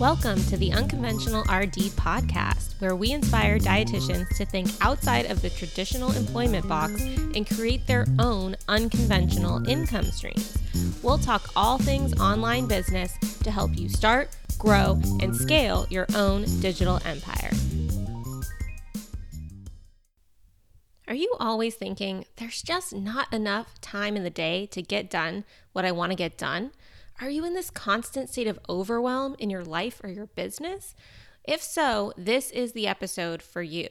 [0.00, 5.50] Welcome to the Unconventional RD podcast, where we inspire dietitians to think outside of the
[5.50, 10.56] traditional employment box and create their own unconventional income streams.
[11.02, 16.44] We'll talk all things online business to help you start, grow, and scale your own
[16.60, 17.50] digital empire.
[21.08, 25.44] Are you always thinking there's just not enough time in the day to get done
[25.72, 26.70] what I want to get done?
[27.20, 30.94] Are you in this constant state of overwhelm in your life or your business?
[31.42, 33.88] If so, this is the episode for you.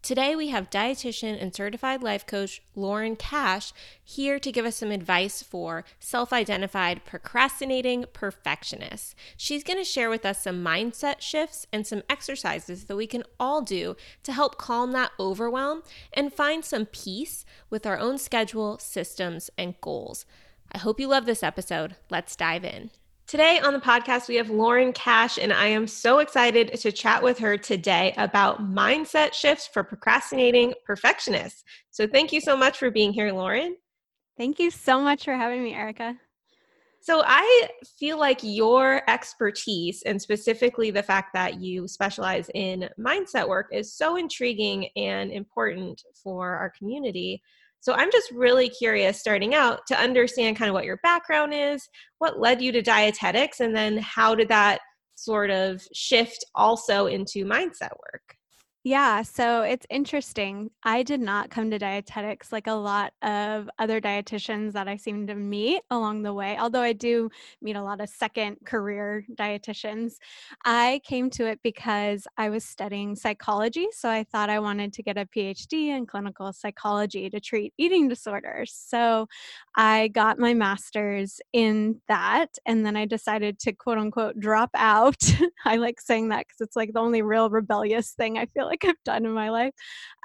[0.00, 3.72] Today, we have dietitian and certified life coach Lauren Cash
[4.04, 9.16] here to give us some advice for self identified procrastinating perfectionists.
[9.36, 13.24] She's going to share with us some mindset shifts and some exercises that we can
[13.40, 18.78] all do to help calm that overwhelm and find some peace with our own schedule,
[18.78, 20.26] systems, and goals.
[20.72, 21.96] I hope you love this episode.
[22.10, 22.90] Let's dive in.
[23.26, 27.22] Today on the podcast, we have Lauren Cash, and I am so excited to chat
[27.22, 31.62] with her today about mindset shifts for procrastinating perfectionists.
[31.90, 33.76] So, thank you so much for being here, Lauren.
[34.36, 36.16] Thank you so much for having me, Erica.
[37.00, 43.46] So, I feel like your expertise, and specifically the fact that you specialize in mindset
[43.46, 47.42] work, is so intriguing and important for our community.
[47.80, 51.88] So I'm just really curious starting out to understand kind of what your background is,
[52.18, 54.80] what led you to dietetics, and then how did that
[55.14, 58.37] sort of shift also into mindset work?
[58.88, 60.70] Yeah, so it's interesting.
[60.82, 65.26] I did not come to dietetics like a lot of other dietitians that I seem
[65.26, 67.28] to meet along the way, although I do
[67.60, 70.14] meet a lot of second career dietitians.
[70.64, 75.02] I came to it because I was studying psychology, so I thought I wanted to
[75.02, 78.72] get a PhD in clinical psychology to treat eating disorders.
[78.72, 79.26] So
[79.76, 85.16] I got my master's in that, and then I decided to quote unquote drop out.
[85.64, 88.77] I like saying that because it's like the only real rebellious thing I feel like
[88.84, 89.74] I've done in my life,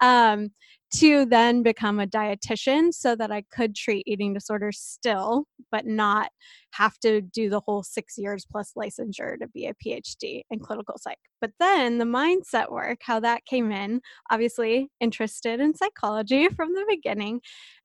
[0.02, 0.50] um,
[0.96, 6.30] to then become a dietitian so that I could treat eating disorders still, but not
[6.74, 10.96] have to do the whole six years plus licensure to be a PhD in clinical
[11.00, 11.18] psych.
[11.42, 16.86] But then the mindset work, how that came in, obviously interested in psychology from the
[16.88, 17.42] beginning.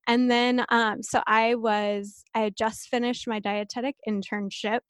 [0.07, 4.81] And then, um, so I was, I had just finished my dietetic internship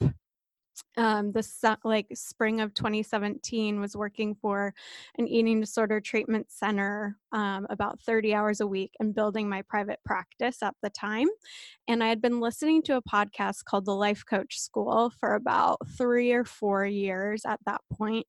[0.96, 4.74] um, the like spring of 2017 was working for
[5.16, 10.00] an eating disorder treatment center um, about 30 hours a week and building my private
[10.04, 11.28] practice at the time.
[11.86, 15.78] And i had been listening to a podcast called the life coach school for about
[15.96, 18.26] three or four years at that point.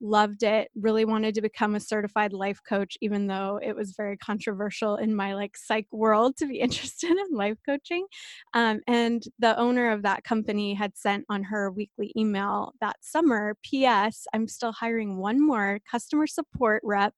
[0.00, 4.16] Loved it really wanted to become a certified life coach even though it was very
[4.16, 8.06] controversial in my like psych world to be interested in life coaching.
[8.54, 13.56] Um, and the owner of that company had sent on her weekly email that summer.
[13.64, 17.14] Ps i'm still hiring one more customer support rep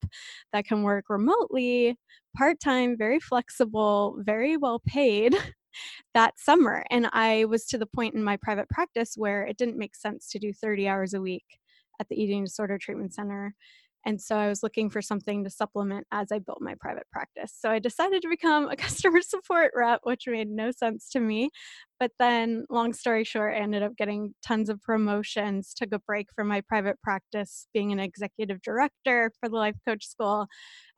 [0.52, 1.96] that can work remotely
[2.36, 5.36] part-time very flexible very well paid
[6.14, 6.84] that summer.
[6.90, 10.28] And i was to the point in my private practice where it didn't make sense
[10.30, 11.44] to do 30 hours a week
[12.00, 13.54] at the eating disorder treatment center
[14.04, 17.54] and so I was looking for something to supplement as I built my private practice.
[17.58, 21.50] So I decided to become a customer support rep, which made no sense to me.
[21.98, 26.28] But then, long story short, I ended up getting tons of promotions, took a break
[26.34, 30.46] from my private practice, being an executive director for the Life Coach School.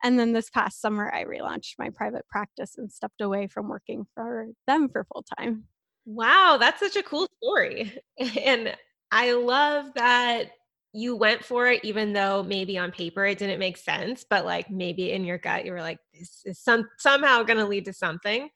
[0.03, 4.07] And then this past summer, I relaunched my private practice and stepped away from working
[4.15, 5.65] for them for full time.
[6.07, 7.99] Wow, that's such a cool story.
[8.19, 8.75] And
[9.13, 10.51] I love that
[10.93, 14.71] you went for it even though maybe on paper it didn't make sense but like
[14.71, 17.93] maybe in your gut you were like this is some somehow going to lead to
[17.93, 18.49] something.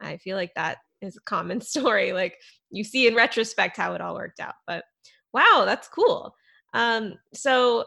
[0.00, 2.36] I feel like that is a common story like
[2.70, 4.84] you see in retrospect how it all worked out but
[5.32, 6.34] wow that's cool.
[6.74, 7.84] Um so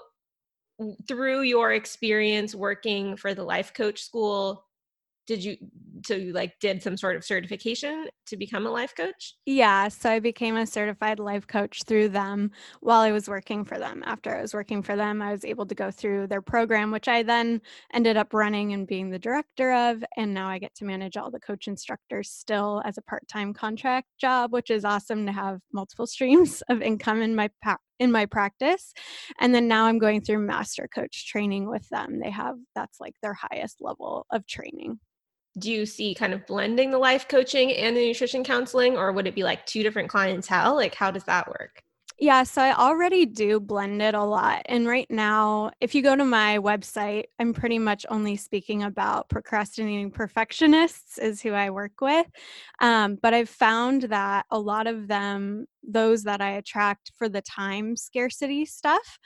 [1.08, 4.66] through your experience working for the life coach school
[5.25, 5.57] did you
[6.06, 9.35] so you like did some sort of certification to become a life coach?
[9.45, 13.78] Yeah so i became a certified life coach through them while i was working for
[13.78, 14.03] them.
[14.05, 17.08] After i was working for them i was able to go through their program which
[17.08, 17.61] i then
[17.93, 21.31] ended up running and being the director of and now i get to manage all
[21.31, 26.08] the coach instructors still as a part-time contract job which is awesome to have multiple
[26.14, 28.93] streams of income in my pa- in my practice.
[29.40, 32.19] And then now i'm going through master coach training with them.
[32.19, 34.99] They have that's like their highest level of training
[35.59, 39.28] do you see kind of blending the life coaching and the nutrition counseling or would
[39.28, 41.84] it be like two different clientele like how does that work
[42.20, 44.61] Yeah, so I already do blend it a lot.
[44.67, 49.29] And right now, if you go to my website, I'm pretty much only speaking about
[49.29, 52.28] procrastinating perfectionists, is who I work with.
[52.79, 57.41] Um, but I've found that a lot of them, those that I attract for the
[57.41, 59.17] time scarcity stuff,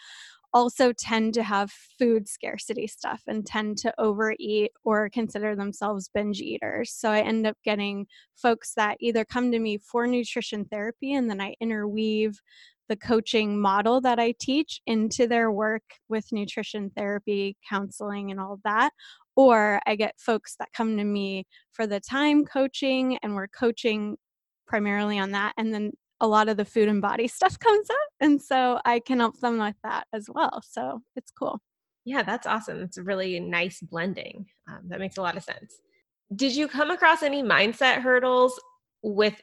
[0.58, 6.42] also tend to have food scarcity stuff and tend to overeat or consider themselves binge
[6.42, 6.92] eaters.
[6.92, 11.30] So I end up getting folks that either come to me for nutrition therapy and
[11.30, 12.40] then I interweave
[12.90, 18.60] the coaching model that I teach into their work with nutrition therapy, counseling, and all
[18.64, 18.94] that.
[19.36, 24.18] Or I get folks that come to me for the time coaching, and we're coaching
[24.66, 25.54] primarily on that.
[25.58, 28.10] And then a lot of the food and body stuff comes up.
[28.20, 30.62] And so I can help them with that as well.
[30.68, 31.60] So it's cool.
[32.06, 32.82] Yeah, that's awesome.
[32.82, 34.46] It's a really nice blending.
[34.70, 35.76] Um, that makes a lot of sense.
[36.34, 38.60] Did you come across any mindset hurdles
[39.02, 39.42] with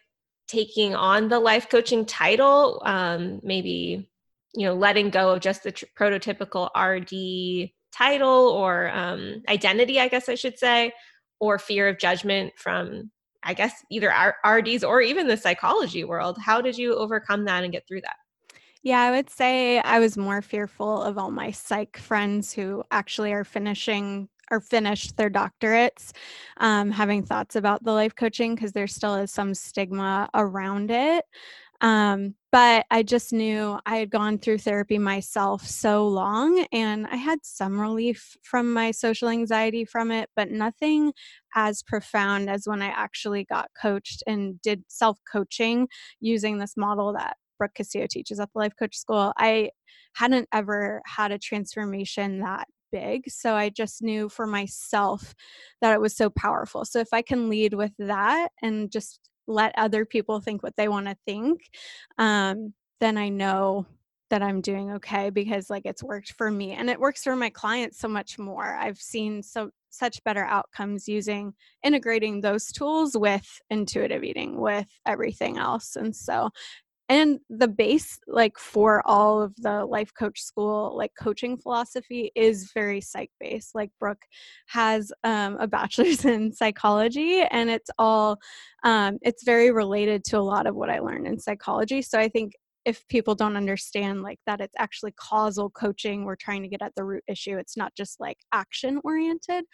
[0.48, 2.82] taking on the life coaching title?
[2.84, 4.10] Um, maybe,
[4.54, 10.08] you know, letting go of just the tr- prototypical RD title or um, identity, I
[10.08, 10.92] guess I should say,
[11.40, 13.10] or fear of judgment from
[13.44, 14.12] I guess either
[14.44, 16.38] RDs or even the psychology world.
[16.38, 18.16] How did you overcome that and get through that?
[18.82, 23.32] Yeah, I would say I was more fearful of all my psych friends who actually
[23.32, 26.12] are finishing or finished their doctorates,
[26.58, 31.24] um, having thoughts about the life coaching because there still is some stigma around it.
[31.80, 37.16] Um, but I just knew I had gone through therapy myself so long and I
[37.16, 41.14] had some relief from my social anxiety from it, but nothing
[41.56, 45.88] as profound as when I actually got coached and did self coaching
[46.20, 49.32] using this model that Brooke Castillo teaches at the Life Coach School.
[49.36, 49.70] I
[50.12, 53.28] hadn't ever had a transformation that big.
[53.28, 55.34] So I just knew for myself
[55.80, 56.84] that it was so powerful.
[56.84, 60.88] So if I can lead with that and just let other people think what they
[60.88, 61.68] want to think,
[62.18, 63.86] um, then I know
[64.30, 67.50] that I'm doing okay because like it's worked for me and it works for my
[67.50, 68.74] clients so much more.
[68.74, 71.54] I've seen so such better outcomes using
[71.84, 75.94] integrating those tools with intuitive eating with everything else.
[75.94, 76.50] And so
[77.08, 82.70] and the base like for all of the life coach school like coaching philosophy is
[82.72, 84.22] very psych based like brooke
[84.68, 88.38] has um, a bachelor's in psychology and it's all
[88.84, 92.00] um, it's very related to a lot of what i learned in psychology.
[92.02, 92.52] So i think
[92.84, 96.94] if people don't understand like that it's actually causal coaching we're trying to get at
[96.96, 99.64] the root issue it's not just like action oriented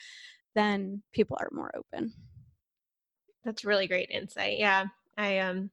[0.57, 2.13] then people are more open.
[3.45, 4.59] That's really great insight.
[4.59, 4.87] Yeah
[5.21, 5.71] i um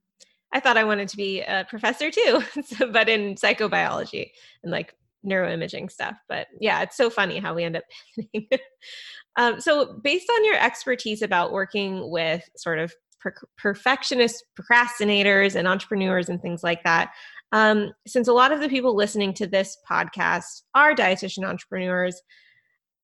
[0.57, 2.42] I thought I wanted to be a professor too,
[2.92, 4.31] but in psychobiology
[4.63, 6.18] and like neuroimaging stuff.
[6.27, 7.83] But yeah, it's so funny how we end up
[9.36, 15.68] um, so, based on your expertise about working with sort of per- perfectionist procrastinators and
[15.68, 17.12] entrepreneurs and things like that,
[17.51, 22.19] um, since a lot of the people listening to this podcast are dietitian entrepreneurs,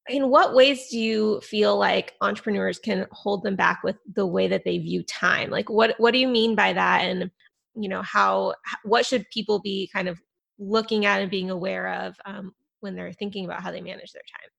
[0.09, 4.47] in what ways do you feel like entrepreneurs can hold them back with the way
[4.47, 7.31] that they view time like what what do you mean by that and
[7.75, 8.53] you know how
[8.83, 10.21] what should people be kind of
[10.59, 14.23] looking at and being aware of um, when they're thinking about how they manage their
[14.31, 14.49] time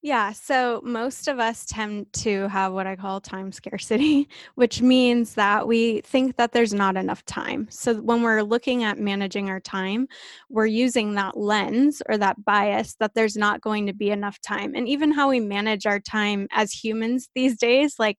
[0.00, 5.34] yeah, so most of us tend to have what I call time scarcity, which means
[5.34, 7.66] that we think that there's not enough time.
[7.68, 10.06] So when we're looking at managing our time,
[10.48, 14.72] we're using that lens or that bias that there's not going to be enough time.
[14.76, 18.18] And even how we manage our time as humans these days, like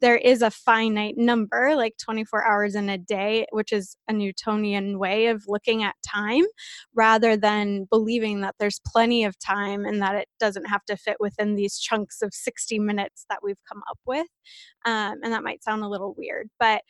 [0.00, 4.98] there is a finite number, like 24 hours in a day, which is a Newtonian
[4.98, 6.44] way of looking at time,
[6.94, 11.18] rather than believing that there's plenty of time and that it doesn't have to fit
[11.20, 14.26] within these chunks of 60 minutes that we've come up with.
[14.86, 16.82] Um, and that might sound a little weird, but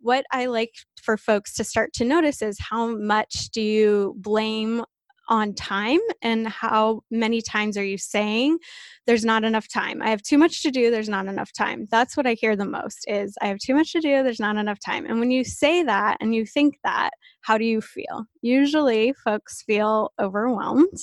[0.00, 4.84] what I like for folks to start to notice is how much do you blame
[5.28, 8.58] on time and how many times are you saying
[9.06, 10.00] there's not enough time.
[10.00, 11.86] I have too much to do there's not enough time.
[11.90, 14.56] That's what i hear the most is i have too much to do there's not
[14.56, 15.06] enough time.
[15.06, 18.26] And when you say that and you think that how do you feel?
[18.42, 20.98] Usually folks feel overwhelmed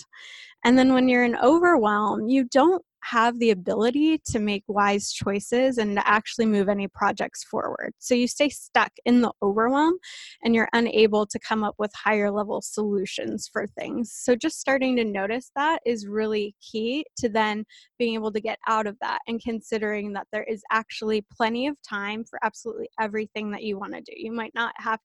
[0.63, 5.77] and then when you're in overwhelm you don't have the ability to make wise choices
[5.77, 7.93] and to actually move any projects forward.
[7.99, 9.95] So you stay stuck in the overwhelm
[10.43, 14.13] and you're unable to come up with higher level solutions for things.
[14.13, 17.65] So just starting to notice that is really key to then
[17.99, 21.75] being able to get out of that and considering that there is actually plenty of
[21.87, 24.13] time for absolutely everything that you want to do.
[24.15, 24.99] You might not have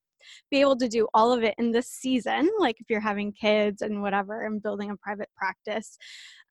[0.51, 3.81] be able to do all of it in this season, like if you're having kids
[3.81, 5.97] and whatever and building a private practice.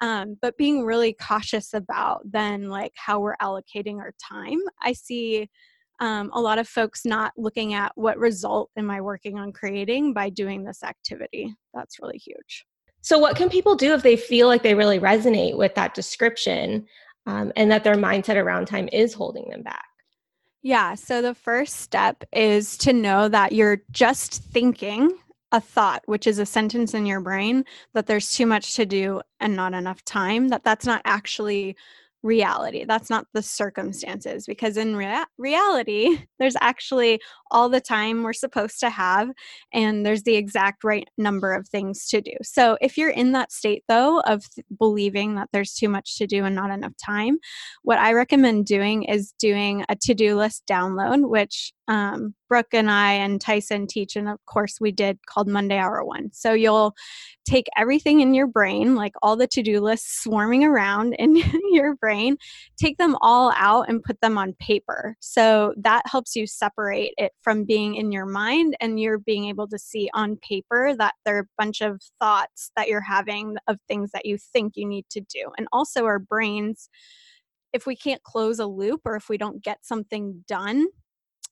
[0.00, 4.58] Um, but being really cautious about then like how we're allocating our time.
[4.82, 5.48] I see
[6.00, 10.12] um, a lot of folks not looking at what result am I working on creating
[10.12, 11.54] by doing this activity.
[11.74, 12.66] That's really huge.
[13.00, 16.86] So, what can people do if they feel like they really resonate with that description
[17.26, 19.87] um, and that their mindset around time is holding them back?
[20.62, 20.94] Yeah.
[20.96, 25.10] So, the first step is to know that you're just thinking
[25.50, 29.22] a thought which is a sentence in your brain that there's too much to do
[29.40, 31.74] and not enough time that that's not actually
[32.22, 32.84] reality.
[32.84, 37.20] That's not the circumstances because in rea- reality, there's actually
[37.50, 39.30] all the time we're supposed to have
[39.72, 42.32] and there's the exact right number of things to do.
[42.42, 46.26] So if you're in that state though of th- believing that there's too much to
[46.26, 47.38] do and not enough time,
[47.82, 53.12] what I recommend doing is doing a to-do list download which um, Brooke and I
[53.12, 56.30] and Tyson teach, and of course we did called Monday Hour One.
[56.32, 56.94] So you'll
[57.44, 61.36] take everything in your brain, like all the to do lists swarming around in
[61.72, 62.36] your brain,
[62.76, 65.16] take them all out and put them on paper.
[65.20, 69.68] So that helps you separate it from being in your mind and you're being able
[69.68, 73.78] to see on paper that there are a bunch of thoughts that you're having of
[73.88, 75.50] things that you think you need to do.
[75.56, 76.88] And also, our brains
[77.72, 80.86] if we can't close a loop or if we don't get something done,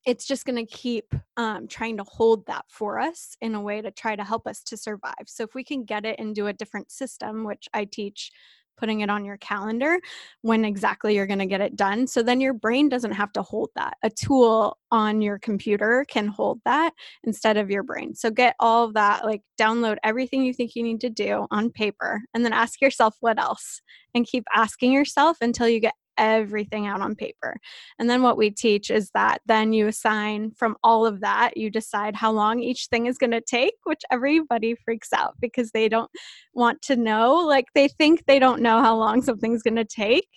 [0.06, 3.82] it's just going to keep um, trying to hold that for us in a way
[3.82, 5.14] to try to help us to survive.
[5.26, 8.30] So if we can get it into a different system, which I teach
[8.76, 9.98] putting it on your calendar
[10.42, 12.06] when exactly you're going to get it done.
[12.06, 13.96] So then your brain doesn't have to hold that.
[14.02, 16.92] A tool on your computer can hold that
[17.24, 18.14] instead of your brain.
[18.14, 21.70] So get all of that, like download everything you think you need to do on
[21.70, 23.80] paper and then ask yourself what else
[24.14, 27.56] and keep asking yourself until you get everything out on paper.
[27.98, 31.70] And then what we teach is that then you assign from all of that, you
[31.70, 35.88] decide how long each thing is going to take, which everybody freaks out because they
[35.88, 36.10] don't
[36.54, 37.36] want to know.
[37.36, 40.28] Like they think they don't know how long something's going to take.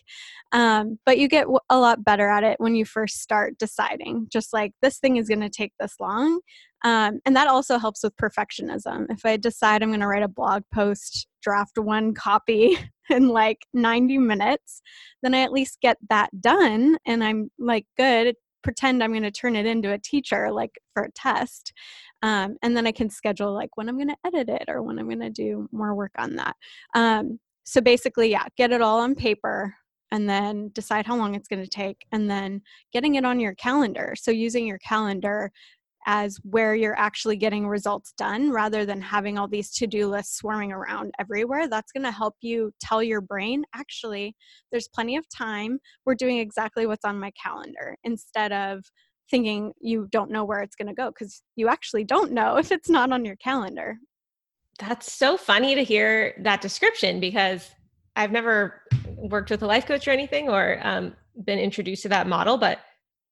[0.52, 4.52] Um, but you get a lot better at it when you first start deciding, just
[4.52, 6.40] like this thing is going to take this long.
[6.84, 9.08] Um, and that also helps with perfectionism.
[9.10, 12.78] If I decide I'm going to write a blog post, draft one copy
[13.10, 14.82] in like 90 minutes,
[15.22, 18.36] then I at least get that done and I'm like good.
[18.62, 21.72] Pretend I'm going to turn it into a teacher, like for a test.
[22.22, 25.00] Um, and then I can schedule like when I'm going to edit it or when
[25.00, 26.56] I'm going to do more work on that.
[26.94, 29.74] Um, so basically, yeah, get it all on paper,
[30.12, 33.56] and then decide how long it's going to take and then getting it on your
[33.56, 35.52] calendar so using your calendar
[36.06, 40.72] as where you're actually getting results done rather than having all these to-do lists swarming
[40.72, 41.68] around everywhere.
[41.68, 44.36] That's going to help you tell your brain actually
[44.72, 45.80] there's plenty of time.
[46.06, 48.84] We're doing exactly what's on my calendar instead of
[49.30, 52.72] thinking you don't know where it's going to go because you actually don't know if
[52.72, 53.98] it's not on your calendar.
[54.80, 57.70] That's so funny to hear that description because
[58.16, 58.82] I've never
[59.18, 61.16] worked with a life coach or anything or um,
[61.46, 62.80] been introduced to that model, but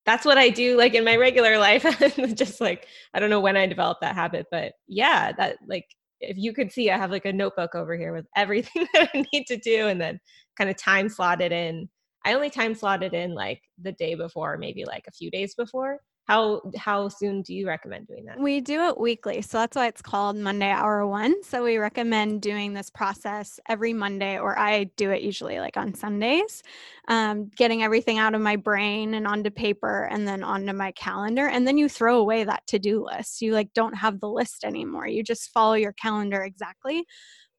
[0.07, 1.83] that's what I do like in my regular life.
[2.33, 5.85] just like, I don't know when I developed that habit, but yeah, that like,
[6.21, 9.25] if you could see, I have like a notebook over here with everything that I
[9.33, 10.17] need to do and then
[10.57, 11.89] kind of time slotted in.
[12.25, 15.99] I only time slotted in like the day before, maybe like a few days before
[16.27, 18.39] how how soon do you recommend doing that?
[18.39, 22.41] We do it weekly so that's why it's called monday hour one so we recommend
[22.41, 26.63] doing this process every monday or i do it usually like on sundays
[27.07, 31.47] um, getting everything out of my brain and onto paper and then onto my calendar
[31.47, 33.41] and then you throw away that to-do list.
[33.41, 35.07] You like don't have the list anymore.
[35.07, 37.05] You just follow your calendar exactly.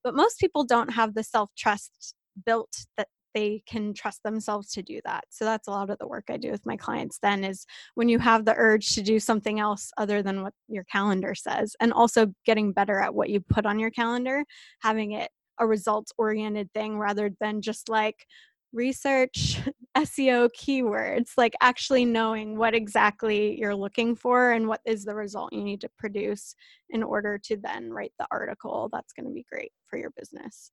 [0.05, 2.15] But most people don't have the self-trust
[2.47, 5.25] built that they can trust themselves to do that.
[5.31, 8.09] So that's a lot of the work I do with my clients then is when
[8.09, 11.93] you have the urge to do something else other than what your calendar says and
[11.93, 14.45] also getting better at what you put on your calendar,
[14.81, 15.31] having it
[15.61, 18.27] a results oriented thing rather than just like
[18.73, 19.61] research
[19.97, 25.53] SEO keywords, like actually knowing what exactly you're looking for and what is the result
[25.53, 26.55] you need to produce
[26.91, 30.71] in order to then write the article that's going to be great for your business.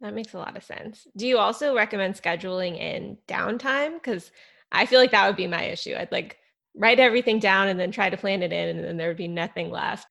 [0.00, 1.06] That makes a lot of sense.
[1.16, 3.94] Do you also recommend scheduling in downtime?
[3.94, 4.30] Because
[4.70, 5.94] I feel like that would be my issue.
[5.96, 6.38] I'd like
[6.76, 9.28] write everything down and then try to plan it in, and then there would be
[9.28, 10.06] nothing left.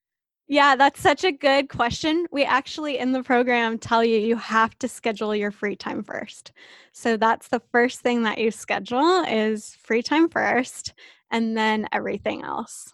[0.50, 2.26] Yeah, that's such a good question.
[2.32, 6.52] We actually in the program tell you you have to schedule your free time first.
[6.92, 10.94] So that's the first thing that you schedule is free time first
[11.30, 12.90] and then everything else.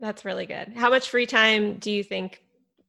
[0.00, 0.74] That's really good.
[0.76, 2.42] How much free time do you think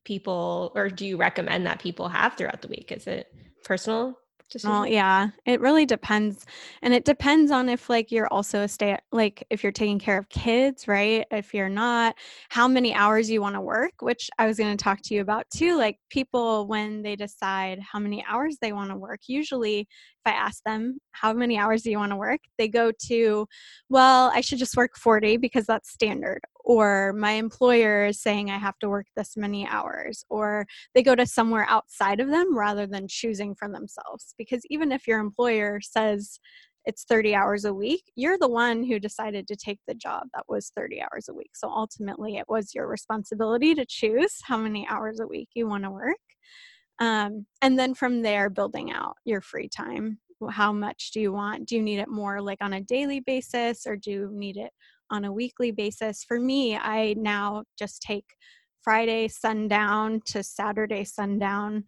[0.07, 2.93] people or do you recommend that people have throughout the week?
[2.93, 3.27] Is it
[3.65, 4.17] personal
[4.63, 6.45] Well, yeah, it really depends.
[6.81, 10.17] And it depends on if like you're also a stay like if you're taking care
[10.17, 11.25] of kids, right?
[11.31, 12.15] If you're not,
[12.47, 15.19] how many hours you want to work, which I was going to talk to you
[15.19, 15.77] about too.
[15.77, 19.89] Like people when they decide how many hours they want to work, usually
[20.27, 22.41] I ask them, how many hours do you want to work?
[22.57, 23.47] They go to,
[23.89, 28.57] well, I should just work 40 because that's standard or my employer is saying I
[28.57, 32.85] have to work this many hours, or they go to somewhere outside of them rather
[32.85, 34.35] than choosing for themselves.
[34.37, 36.41] Because even if your employer says
[36.83, 40.43] it's 30 hours a week, you're the one who decided to take the job that
[40.49, 41.51] was 30 hours a week.
[41.55, 45.85] So ultimately, it was your responsibility to choose how many hours a week you want
[45.85, 46.17] to work.
[46.99, 50.19] Um, and then from there, building out your free time.
[50.51, 51.67] How much do you want?
[51.67, 54.71] Do you need it more like on a daily basis, or do you need it
[55.09, 56.23] on a weekly basis.
[56.23, 58.25] For me, I now just take
[58.87, 61.83] Friday sundown to Saturday sundown.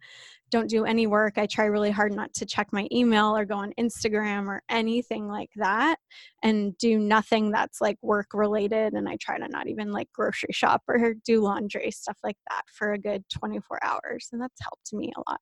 [0.50, 1.38] Don't do any work.
[1.38, 5.26] I try really hard not to check my email or go on Instagram or anything
[5.26, 5.96] like that
[6.42, 8.92] and do nothing that's like work related.
[8.92, 12.64] And I try to not even like grocery shop or do laundry, stuff like that
[12.70, 14.28] for a good 24 hours.
[14.30, 15.40] And that's helped me a lot.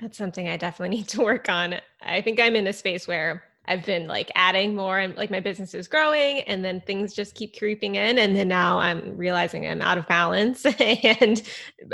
[0.00, 1.76] That's something I definitely need to work on.
[2.02, 5.40] I think I'm in a space where I've been like adding more and like my
[5.40, 8.18] business is growing and then things just keep creeping in.
[8.18, 10.64] And then now I'm realizing I'm out of balance.
[10.80, 11.42] and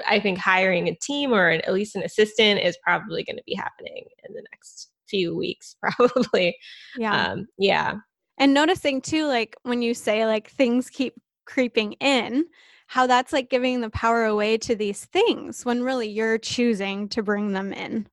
[0.09, 3.43] I think hiring a team or an, at least an assistant is probably going to
[3.47, 6.57] be happening in the next few weeks, probably.
[6.97, 7.29] Yeah.
[7.29, 7.95] Um, yeah.
[8.39, 11.15] And noticing too, like when you say like things keep
[11.47, 12.47] creeping in,
[12.87, 17.23] how that's like giving the power away to these things when really you're choosing to
[17.23, 18.07] bring them in.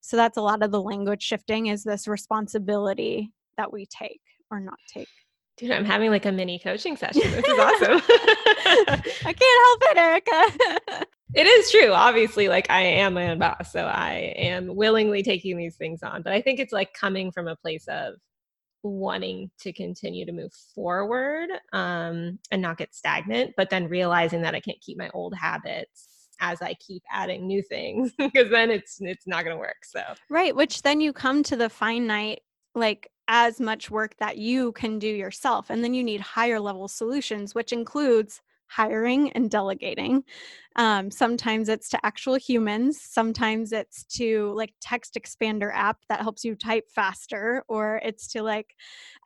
[0.00, 4.60] So that's a lot of the language shifting is this responsibility that we take or
[4.60, 5.08] not take.
[5.56, 7.22] Dude, I'm having like a mini coaching session.
[7.22, 8.00] This is awesome.
[8.06, 11.06] I can't help it, Erica.
[11.34, 11.92] it is true.
[11.92, 13.72] Obviously, like I am my own boss.
[13.72, 16.22] So I am willingly taking these things on.
[16.22, 18.14] But I think it's like coming from a place of
[18.82, 24.54] wanting to continue to move forward um, and not get stagnant, but then realizing that
[24.54, 26.06] I can't keep my old habits
[26.40, 29.84] as I keep adding new things because then it's it's not going to work.
[29.84, 32.40] So Right, which then you come to the finite
[32.74, 36.88] like as much work that you can do yourself and then you need higher level
[36.88, 40.22] solutions which includes hiring and delegating.
[40.76, 46.44] Um, sometimes it's to actual humans, sometimes it's to like text expander app that helps
[46.44, 48.76] you type faster, or it's to like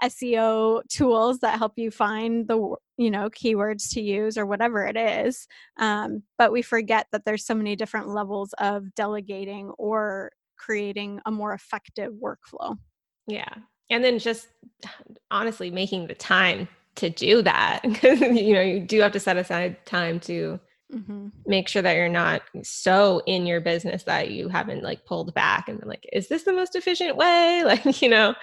[0.02, 4.96] SEO tools that help you find the you know keywords to use or whatever it
[4.96, 5.46] is.
[5.78, 11.30] Um, but we forget that there's so many different levels of delegating or creating a
[11.30, 12.78] more effective workflow.
[13.26, 13.52] Yeah.
[13.90, 14.48] And then just
[15.30, 17.80] honestly making the time to do that.
[17.94, 20.58] Because you know you do have to set aside time to
[20.92, 21.28] mm-hmm.
[21.46, 25.68] make sure that you're not so in your business that you haven't like pulled back
[25.68, 27.62] and been like is this the most efficient way?
[27.64, 28.34] Like you know?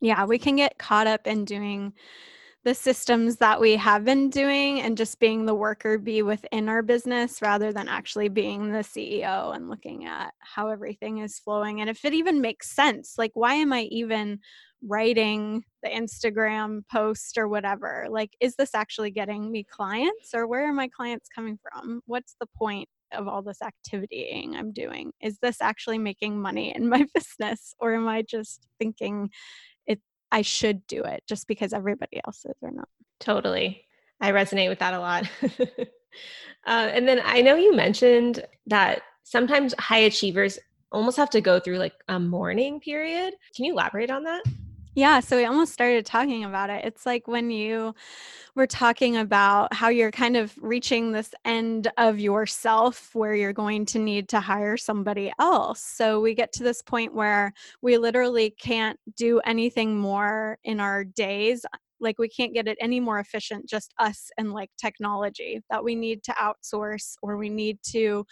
[0.00, 1.92] Yeah we can get caught up in doing
[2.62, 6.82] the systems that we have been doing and just being the worker bee within our
[6.82, 11.80] business rather than actually being the CEO and looking at how everything is flowing.
[11.80, 14.40] And if it even makes sense like why am i even
[14.86, 18.06] writing the Instagram post or whatever.
[18.10, 22.00] Like, is this actually getting me clients or where are my clients coming from?
[22.06, 25.12] What's the point of all this activitying I'm doing?
[25.20, 29.30] Is this actually making money in my business or am I just thinking
[29.86, 30.00] it
[30.32, 32.88] I should do it just because everybody else is or not?
[33.18, 33.84] Totally.
[34.20, 35.28] I resonate with that a lot.
[35.46, 35.86] uh,
[36.66, 40.58] and then I know you mentioned that sometimes high achievers
[40.92, 43.34] almost have to go through like a mourning period.
[43.54, 44.42] Can you elaborate on that?
[44.94, 46.84] Yeah, so we almost started talking about it.
[46.84, 47.94] It's like when you
[48.56, 53.86] were talking about how you're kind of reaching this end of yourself where you're going
[53.86, 55.80] to need to hire somebody else.
[55.80, 61.04] So we get to this point where we literally can't do anything more in our
[61.04, 61.64] days
[62.00, 65.94] like we can't get it any more efficient just us and like technology that we
[65.94, 68.24] need to outsource or we need to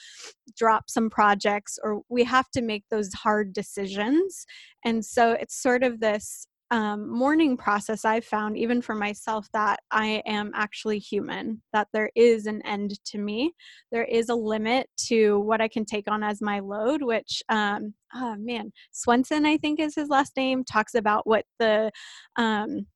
[0.56, 4.46] drop some projects or we have to make those hard decisions
[4.84, 9.80] and so it's sort of this um, mourning process I've found, even for myself, that
[9.90, 13.54] I am actually human, that there is an end to me.
[13.90, 17.94] There is a limit to what I can take on as my load, which, um,
[18.14, 21.90] oh man, Swenson, I think is his last name, talks about what the
[22.36, 22.86] um,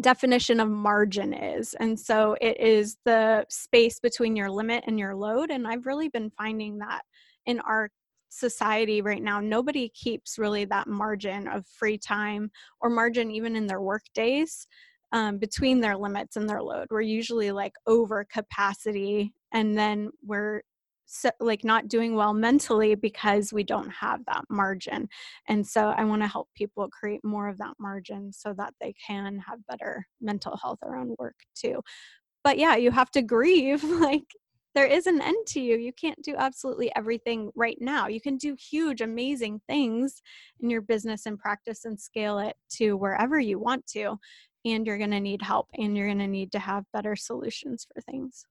[0.00, 1.74] definition of margin is.
[1.74, 5.50] And so it is the space between your limit and your load.
[5.50, 7.02] And I've really been finding that
[7.46, 7.90] in our
[8.32, 12.50] society right now nobody keeps really that margin of free time
[12.80, 14.66] or margin even in their work days
[15.12, 20.62] um, between their limits and their load we're usually like over capacity and then we're
[21.14, 25.10] so, like not doing well mentally because we don't have that margin.
[25.46, 28.94] And so I want to help people create more of that margin so that they
[28.94, 31.82] can have better mental health around work too.
[32.42, 34.24] But yeah, you have to grieve like
[34.74, 35.76] there is an end to you.
[35.76, 38.08] You can't do absolutely everything right now.
[38.08, 40.22] You can do huge, amazing things
[40.60, 44.16] in your business and practice and scale it to wherever you want to.
[44.64, 47.86] And you're going to need help and you're going to need to have better solutions
[47.92, 48.46] for things.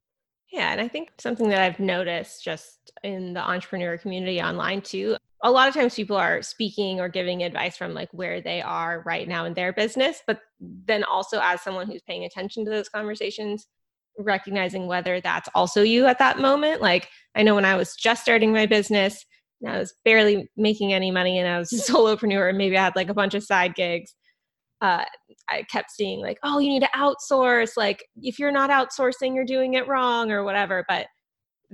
[0.52, 5.16] Yeah, and I think something that I've noticed just in the entrepreneur community online too,
[5.44, 9.02] a lot of times people are speaking or giving advice from like where they are
[9.06, 12.90] right now in their business, but then also as someone who's paying attention to those
[12.90, 13.68] conversations,
[14.20, 16.82] recognizing whether that's also you at that moment.
[16.82, 19.26] Like I know when I was just starting my business,
[19.62, 22.84] and I was barely making any money and I was a solopreneur and maybe I
[22.84, 24.14] had like a bunch of side gigs
[24.82, 25.06] uh,
[25.48, 27.78] I kept seeing like, oh, you need to outsource.
[27.78, 30.84] Like, if you're not outsourcing, you're doing it wrong or whatever.
[30.88, 31.08] But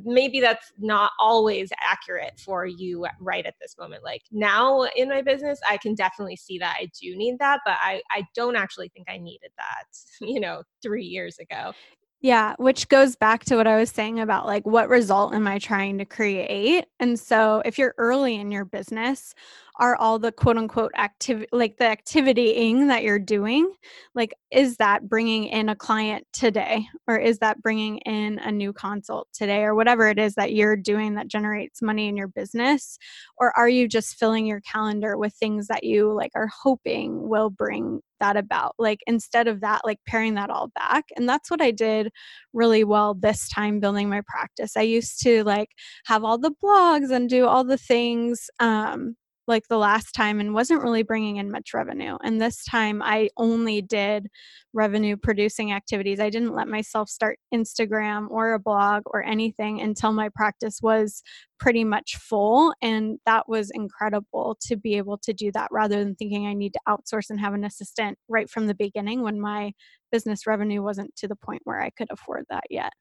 [0.04, 4.04] maybe that's not always accurate for you right at this moment.
[4.04, 7.76] Like now in my business, I can definitely see that I do need that, but
[7.80, 9.86] I, I don't actually think I needed that,
[10.28, 11.74] you know, three years ago.
[12.20, 15.60] Yeah, which goes back to what I was saying about like what result am I
[15.60, 16.86] trying to create?
[17.00, 19.36] And so if you're early in your business,
[19.78, 23.72] are all the quote unquote activity like the activitying that you're doing
[24.16, 26.88] like is that bringing in a client today?
[27.08, 29.64] Or is that bringing in a new consult today?
[29.64, 32.98] Or whatever it is that you're doing that generates money in your business?
[33.38, 37.50] Or are you just filling your calendar with things that you like are hoping will
[37.50, 38.76] bring that about?
[38.80, 41.06] Like instead of that like paring that all back.
[41.16, 42.12] And that's what i did
[42.54, 44.78] really well this time building my practice.
[44.78, 45.70] I used to like
[46.06, 49.16] have all the blogs and do all the things um
[49.48, 52.18] like the last time and wasn't really bringing in much revenue.
[52.24, 54.28] And this time I only did
[54.74, 56.20] revenue producing activities.
[56.20, 61.24] I didn't let myself start Instagram or a blog or anything until my practice was
[61.60, 62.74] pretty much full.
[62.82, 66.74] And that was incredible to be able to do that rather than thinking I need
[66.74, 69.72] to outsource and have an assistant right from the beginning when my
[70.12, 72.94] business revenue wasn't to the point where I could afford that yet.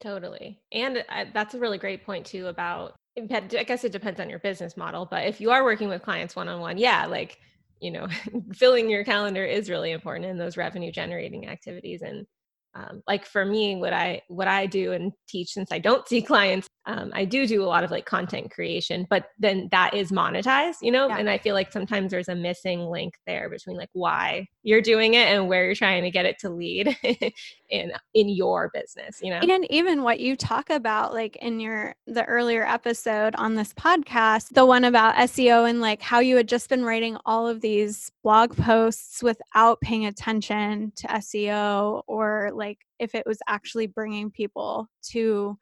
[0.00, 0.60] Totally.
[0.72, 4.40] And uh, that's a really great point too about I guess it depends on your
[4.40, 7.38] business model, but if you are working with clients one on one, yeah, like,
[7.80, 8.08] you know,
[8.52, 12.02] filling your calendar is really important in those revenue generating activities.
[12.02, 12.26] And
[12.74, 16.22] um, like for me, what I what I do and teach, since I don't see
[16.32, 20.12] clients, um, I do do a lot of like content creation, but then that is
[20.12, 21.08] monetized, you know?
[21.08, 21.18] Yeah.
[21.18, 25.14] And I feel like sometimes there's a missing link there between like why you're doing
[25.14, 26.94] it and where you're trying to get it to lead
[27.70, 29.38] in in your business, you know?
[29.38, 34.50] And even what you talk about like in your the earlier episode on this podcast,
[34.50, 38.12] the one about SEO and like how you had just been writing all of these
[38.22, 44.88] blog posts without paying attention to SEO or like if it was actually bringing people
[45.02, 45.56] to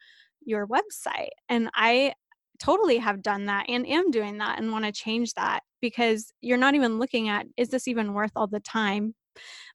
[0.44, 1.30] your website.
[1.48, 2.14] And I
[2.58, 6.58] totally have done that and am doing that and want to change that because you're
[6.58, 9.14] not even looking at is this even worth all the time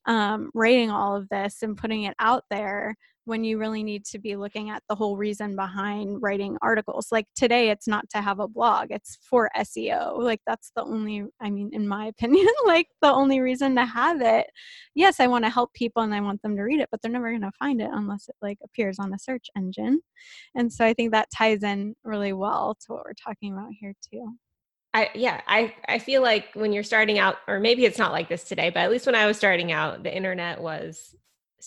[0.06, 2.96] um, writing all of this and putting it out there
[3.28, 7.08] when you really need to be looking at the whole reason behind writing articles.
[7.12, 10.18] Like today, it's not to have a blog, it's for SEO.
[10.18, 14.22] Like that's the only, I mean, in my opinion, like the only reason to have
[14.22, 14.48] it.
[14.96, 17.12] Yes, I want to help people and I want them to read it, but they're
[17.12, 20.00] never going to find it unless it like appears on a search engine.
[20.56, 23.94] And so I think that ties in really well to what we're talking about here
[24.10, 24.36] too.
[24.94, 28.30] I, yeah, I, I feel like when you're starting out, or maybe it's not like
[28.30, 31.14] this today, but at least when I was starting out, the internet was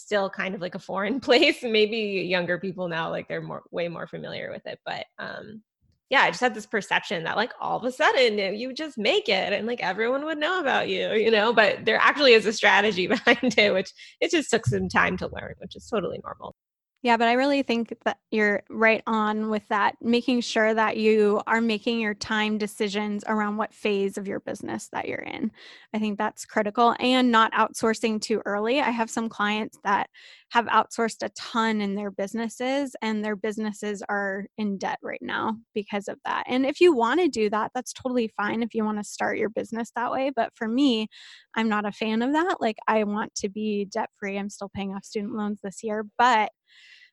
[0.01, 1.63] still kind of like a foreign place.
[1.63, 4.79] Maybe younger people now, like they're more way more familiar with it.
[4.85, 5.63] But um,
[6.11, 9.29] yeah, I just had this perception that like all of a sudden you just make
[9.29, 11.53] it and like everyone would know about you, you know.
[11.53, 15.29] But there actually is a strategy behind it, which it just took some time to
[15.29, 16.57] learn, which is totally normal.
[17.03, 21.41] Yeah, but I really think that you're right on with that, making sure that you
[21.47, 25.51] are making your time decisions around what phase of your business that you're in.
[25.95, 28.81] I think that's critical and not outsourcing too early.
[28.81, 30.11] I have some clients that
[30.51, 35.57] have outsourced a ton in their businesses and their businesses are in debt right now
[35.75, 36.45] because of that.
[36.49, 39.39] And if you want to do that, that's totally fine if you want to start
[39.39, 40.33] your business that way.
[40.37, 41.09] But for me,
[41.57, 42.57] I'm not a fan of that.
[42.61, 44.39] Like, I want to be debt free.
[44.39, 46.51] I'm still paying off student loans this year, but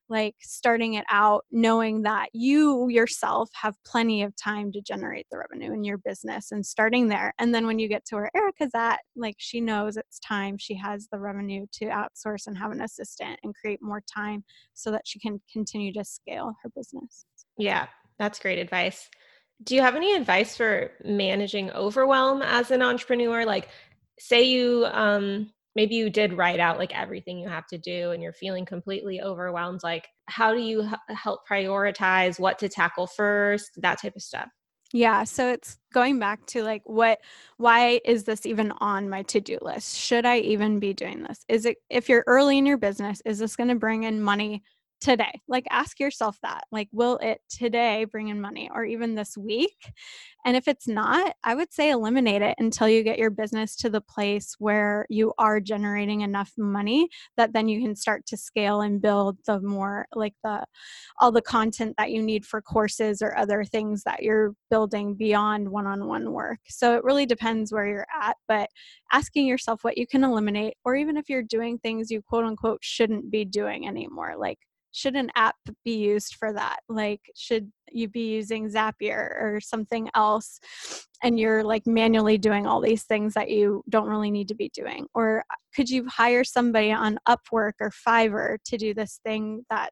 [0.09, 5.37] like starting it out knowing that you yourself have plenty of time to generate the
[5.37, 7.33] revenue in your business and starting there.
[7.39, 10.57] And then when you get to where erica's at like she knows it's time.
[10.57, 14.43] She has the revenue to outsource and have an assistant and create more time
[14.73, 17.25] so that she can continue to scale her business.
[17.57, 19.09] Yeah that's great advice.
[19.63, 23.45] Do you have any advice for managing overwhelm as an entrepreneur?
[23.45, 23.69] Like
[24.19, 28.21] say you um maybe you did write out like everything you have to do and
[28.21, 33.71] you're feeling completely overwhelmed like how do you h- help prioritize what to tackle first
[33.77, 34.49] that type of stuff
[34.93, 37.19] yeah, so it's going back to like what
[37.57, 39.97] why is this even on my to-do list?
[39.97, 41.43] Should I even be doing this?
[41.49, 44.63] Is it if you're early in your business, is this going to bring in money
[44.99, 45.41] today?
[45.47, 46.63] Like ask yourself that.
[46.71, 49.93] Like will it today bring in money or even this week?
[50.45, 53.89] And if it's not, I would say eliminate it until you get your business to
[53.89, 58.81] the place where you are generating enough money that then you can start to scale
[58.81, 60.63] and build the more like the
[61.19, 65.69] all the content that you need for courses or other things that you're building beyond
[65.69, 66.59] one-on-one work.
[66.67, 68.69] So it really depends where you're at, but
[69.11, 72.79] asking yourself what you can eliminate or even if you're doing things you quote unquote
[72.81, 74.59] shouldn't be doing anymore like
[74.97, 75.55] should an app
[75.85, 76.79] be used for that?
[76.89, 80.59] Like should you be using zapier or something else
[81.21, 84.71] and you're like manually doing all these things that you don't really need to be
[84.73, 85.05] doing?
[85.13, 89.91] Or uh, could you hire somebody on upwork or fiverr to do this thing that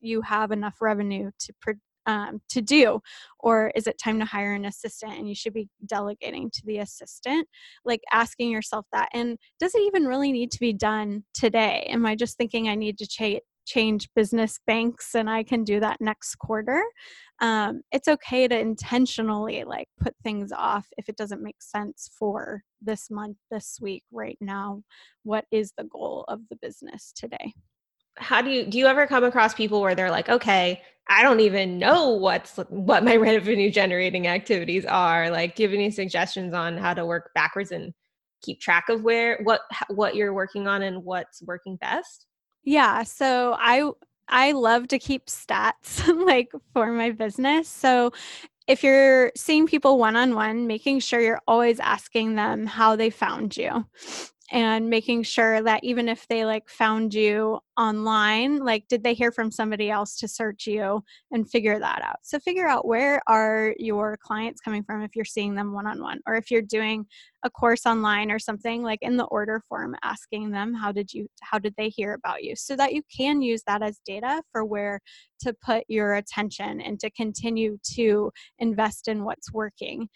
[0.00, 1.74] you have enough revenue to
[2.06, 2.98] um, to do?
[3.38, 6.78] Or is it time to hire an assistant and you should be delegating to the
[6.78, 7.46] assistant?
[7.84, 11.86] Like asking yourself that and does it even really need to be done today?
[11.88, 15.80] Am i just thinking i need to ch- change business banks and I can do
[15.80, 16.82] that next quarter.
[17.40, 22.62] Um, it's okay to intentionally like put things off if it doesn't make sense for
[22.80, 24.82] this month, this week, right now.
[25.24, 27.52] What is the goal of the business today?
[28.18, 31.40] How do you do you ever come across people where they're like, okay, I don't
[31.40, 35.30] even know what's what my revenue generating activities are.
[35.30, 37.92] Like, do you have any suggestions on how to work backwards and
[38.42, 42.26] keep track of where what what you're working on and what's working best?
[42.64, 43.90] Yeah, so I
[44.28, 47.68] I love to keep stats like for my business.
[47.68, 48.12] So
[48.68, 53.10] if you're seeing people one on one, making sure you're always asking them how they
[53.10, 53.86] found you
[54.52, 59.32] and making sure that even if they like found you online like did they hear
[59.32, 62.18] from somebody else to search you and figure that out?
[62.22, 66.02] So figure out where are your clients coming from if you're seeing them one on
[66.02, 67.06] one or if you're doing
[67.44, 71.26] a course online or something like in the order form asking them how did you
[71.40, 72.54] how did they hear about you?
[72.54, 75.00] so that you can use that as data for where
[75.40, 80.08] to put your attention and to continue to invest in what's working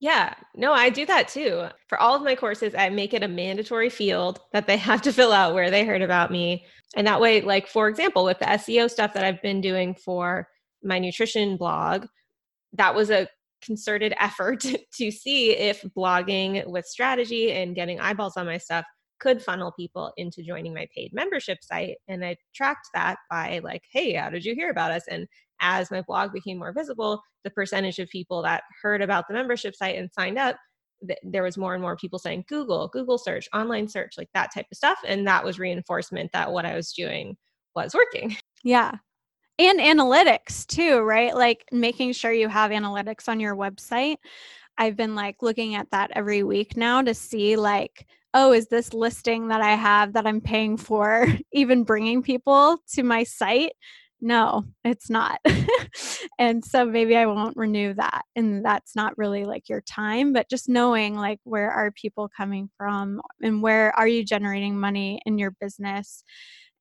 [0.00, 1.66] yeah, no, I do that too.
[1.86, 5.12] For all of my courses, I make it a mandatory field that they have to
[5.12, 6.64] fill out where they heard about me.
[6.96, 10.48] And that way, like, for example, with the SEO stuff that I've been doing for
[10.82, 12.06] my nutrition blog,
[12.72, 13.28] that was a
[13.62, 18.86] concerted effort to see if blogging with strategy and getting eyeballs on my stuff
[19.20, 21.98] could funnel people into joining my paid membership site.
[22.08, 25.02] And I tracked that by like, hey, how did you hear about us?
[25.10, 25.28] And
[25.60, 29.74] as my blog became more visible, the percentage of people that heard about the membership
[29.74, 30.56] site and signed up,
[31.06, 34.52] th- there was more and more people saying Google, Google search, online search, like that
[34.52, 34.98] type of stuff.
[35.06, 37.36] And that was reinforcement that what I was doing
[37.74, 38.36] was working.
[38.62, 38.92] Yeah.
[39.58, 41.34] And analytics too, right?
[41.34, 44.16] Like making sure you have analytics on your website.
[44.76, 48.94] I've been like looking at that every week now to see like oh, is this
[48.94, 53.72] listing that I have that I'm paying for even bringing people to my site?
[54.20, 55.40] No, it's not.
[56.38, 58.22] and so maybe I won't renew that.
[58.36, 62.68] And that's not really like your time, but just knowing like where are people coming
[62.76, 66.22] from and where are you generating money in your business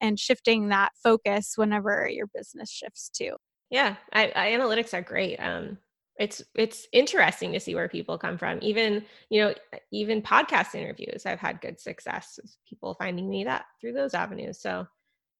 [0.02, 3.36] and shifting that focus whenever your business shifts too.
[3.70, 5.38] Yeah, I, I, analytics are great.
[5.38, 5.78] Um,
[6.18, 8.60] it's it's interesting to see where people come from.
[8.62, 9.54] Even you know,
[9.92, 12.40] even podcast interviews, I've had good success.
[12.42, 14.60] With people finding me that through those avenues.
[14.60, 14.86] So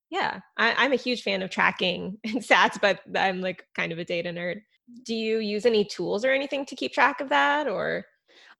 [0.10, 4.00] yeah, I, am a huge fan of tracking and stats, but I'm like kind of
[4.00, 4.62] a data nerd.
[5.04, 8.06] Do you use any tools or anything to keep track of that or?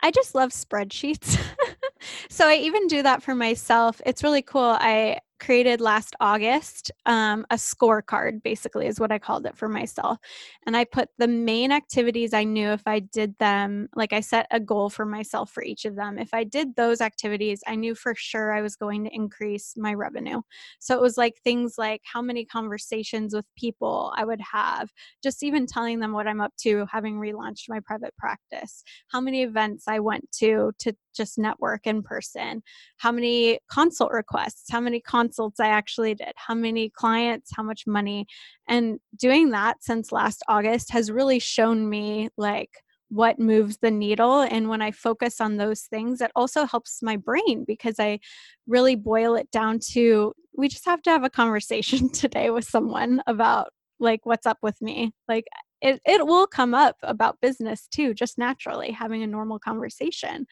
[0.02, 1.40] I just love spreadsheets.
[2.30, 4.02] so I even do that for myself.
[4.06, 4.78] It's really cool.
[4.80, 10.18] I created last August um, a scorecard, basically, is what I called it for myself.
[10.66, 14.48] And I put the main activities I knew if I did them, like I set
[14.52, 16.18] a goal for myself for each of them.
[16.18, 19.94] If I did those activities, I knew for sure I was going to increase my
[19.94, 20.42] revenue.
[20.80, 24.92] So it was like things like how many conversations with people I would have,
[25.24, 29.44] just even telling them what I'm up to, having relaunched my private practice, how many
[29.44, 32.64] events I went to to just network in person,
[32.98, 37.86] how many consult requests, how many consults I actually did, how many clients, how much
[37.88, 38.28] money.
[38.68, 42.72] And doing that since last August has really shown me like
[43.10, 44.42] what moves the needle.
[44.42, 48.20] And when I focus on those things, it also helps my brain because I
[48.68, 53.22] really boil it down to we just have to have a conversation today with someone
[53.28, 53.70] about
[54.00, 55.14] like what's up with me.
[55.28, 55.46] Like
[55.82, 60.46] it, it will come up about business too, just naturally having a normal conversation.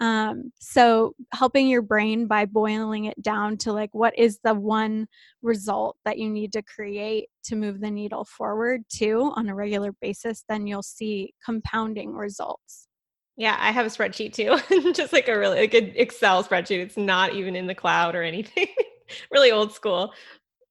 [0.00, 5.06] Um, so helping your brain by boiling it down to like what is the one
[5.42, 9.92] result that you need to create to move the needle forward to on a regular
[10.00, 12.88] basis, then you'll see compounding results.
[13.36, 16.80] Yeah, I have a spreadsheet too, just like a really a good Excel spreadsheet.
[16.80, 18.66] It's not even in the cloud or anything.
[19.30, 20.12] really old school.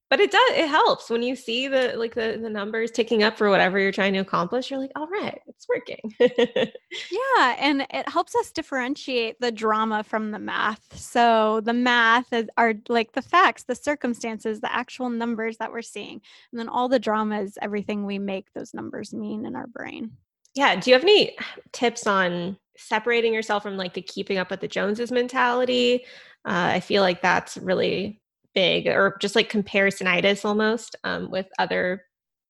[0.09, 3.37] But it does it helps when you see the like the, the numbers ticking up
[3.37, 4.71] for whatever you're trying to accomplish.
[4.71, 6.15] You're like, all right, it's working.
[6.19, 10.97] yeah, and it helps us differentiate the drama from the math.
[10.97, 15.83] So the math is, are like the facts, the circumstances, the actual numbers that we're
[15.83, 19.67] seeing, and then all the drama is everything we make those numbers mean in our
[19.67, 20.11] brain.
[20.55, 20.75] Yeah.
[20.75, 21.37] Do you have any
[21.71, 26.05] tips on separating yourself from like the keeping up with the Joneses mentality?
[26.45, 28.21] Uh, I feel like that's really
[28.53, 32.03] big, or just like comparisonitis almost um, with other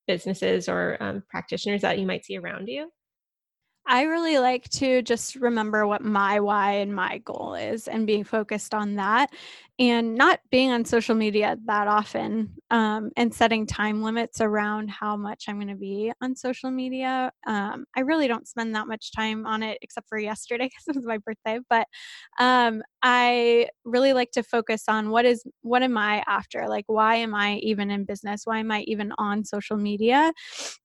[0.07, 2.89] businesses or um, practitioners that you might see around you.
[3.85, 8.23] I really like to just remember what my why and my goal is and being
[8.23, 9.31] focused on that
[9.79, 15.15] and not being on social media that often um, and setting time limits around how
[15.15, 17.31] much I'm going to be on social media.
[17.47, 20.95] Um, I really don't spend that much time on it except for yesterday because it
[20.95, 21.59] was my birthday.
[21.69, 21.87] But
[22.39, 26.67] um, I really like to focus on what is what am I after?
[26.67, 28.41] Like, why am I even in business?
[28.43, 30.33] Why am I even on social media?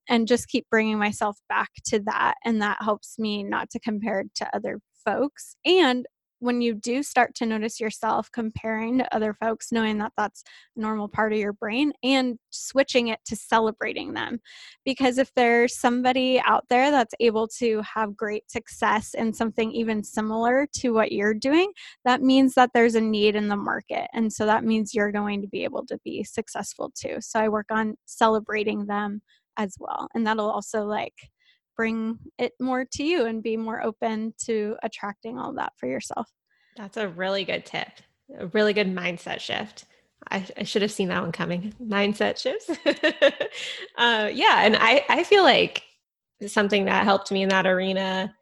[0.09, 4.24] And just keep bringing myself back to that, and that helps me not to compare
[4.37, 6.07] to other folks and
[6.44, 10.44] when you do start to notice yourself comparing to other folks, knowing that that's
[10.76, 14.40] a normal part of your brain and switching it to celebrating them.
[14.85, 20.04] Because if there's somebody out there that's able to have great success in something even
[20.04, 21.72] similar to what you're doing,
[22.04, 24.09] that means that there's a need in the market.
[24.12, 27.16] And so that means you're going to be able to be successful too.
[27.20, 29.22] So I work on celebrating them
[29.57, 30.09] as well.
[30.14, 31.14] And that'll also like
[31.76, 36.28] bring it more to you and be more open to attracting all that for yourself.
[36.76, 37.88] That's a really good tip.
[38.38, 39.84] A really good mindset shift.
[40.30, 41.74] I, I should have seen that one coming.
[41.82, 42.70] Mindset shifts.
[43.98, 44.62] uh, yeah.
[44.62, 45.82] And I, I feel like
[46.46, 48.34] something that helped me in that arena,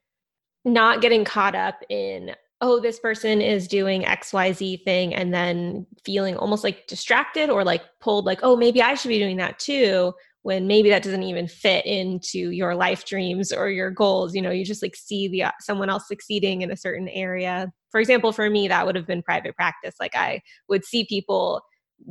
[0.64, 6.36] not getting caught up in, oh, this person is doing XYZ thing, and then feeling
[6.36, 10.14] almost like distracted or like pulled, like, oh, maybe I should be doing that too
[10.42, 14.50] when maybe that doesn't even fit into your life dreams or your goals you know
[14.50, 18.32] you just like see the uh, someone else succeeding in a certain area for example
[18.32, 21.62] for me that would have been private practice like i would see people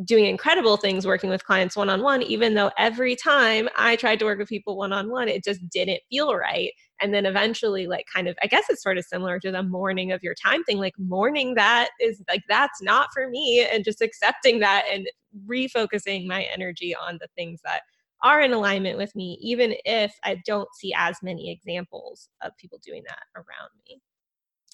[0.05, 4.19] doing incredible things working with clients one on one, even though every time I tried
[4.19, 6.71] to work with people one on one, it just didn't feel right.
[7.01, 10.11] And then eventually, like, kind of, I guess it's sort of similar to the mourning
[10.11, 14.01] of your time thing, like, mourning that is like, that's not for me, and just
[14.01, 15.07] accepting that and
[15.47, 17.81] refocusing my energy on the things that
[18.23, 22.79] are in alignment with me, even if I don't see as many examples of people
[22.85, 24.01] doing that around me.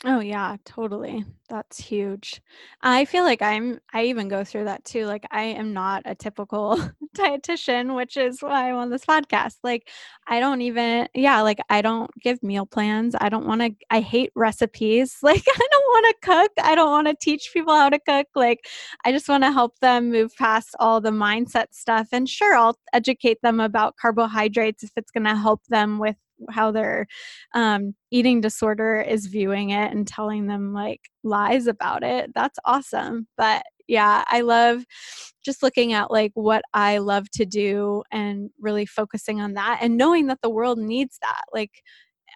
[0.06, 1.26] Oh yeah, totally.
[1.50, 2.40] That's huge.
[2.84, 5.06] I feel like I'm I even go through that too.
[5.08, 6.78] Like I am not a typical
[7.18, 9.56] dietitian, which is why I'm on this podcast.
[9.64, 9.90] Like
[10.28, 13.16] I don't even yeah, like I don't give meal plans.
[13.20, 15.18] I don't want to I hate recipes.
[15.24, 16.52] Like I don't want to cook.
[16.64, 18.28] I don't want to teach people how to cook.
[18.36, 18.68] Like
[19.04, 22.10] I just want to help them move past all the mindset stuff.
[22.12, 26.16] And sure, I'll educate them about carbohydrates if it's going to help them with
[26.50, 27.08] how their
[27.54, 33.28] um, eating disorder is viewing it and telling them like lies about it that's awesome
[33.38, 34.84] but yeah i love
[35.44, 39.98] just looking at like what i love to do and really focusing on that and
[39.98, 41.82] knowing that the world needs that like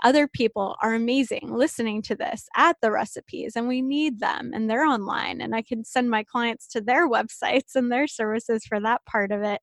[0.04, 4.70] other people are amazing listening to this at the recipes and we need them and
[4.70, 8.80] they're online and i can send my clients to their websites and their services for
[8.80, 9.62] that part of it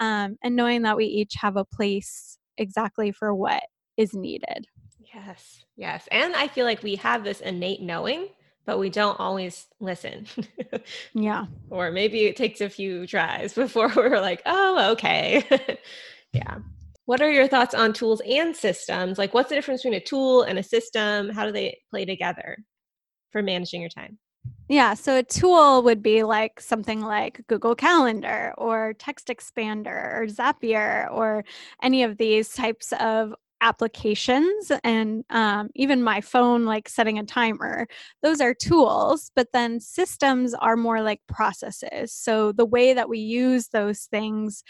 [0.00, 3.62] um, and knowing that we each have a place exactly for what
[4.00, 4.66] is needed.
[5.14, 6.08] Yes, yes.
[6.10, 8.28] And I feel like we have this innate knowing,
[8.64, 10.26] but we don't always listen.
[11.12, 11.46] yeah.
[11.68, 15.44] Or maybe it takes a few tries before we're like, oh, okay.
[16.32, 16.58] yeah.
[17.04, 19.18] What are your thoughts on tools and systems?
[19.18, 21.28] Like, what's the difference between a tool and a system?
[21.28, 22.56] How do they play together
[23.32, 24.18] for managing your time?
[24.68, 30.26] Yeah, so a tool would be like something like Google Calendar or Text Expander or
[30.28, 31.44] Zapier or
[31.82, 37.86] any of these types of applications and um, even my phone like setting a timer
[38.22, 42.12] those are tools but then systems are more like processes.
[42.12, 44.62] So the way that we use those things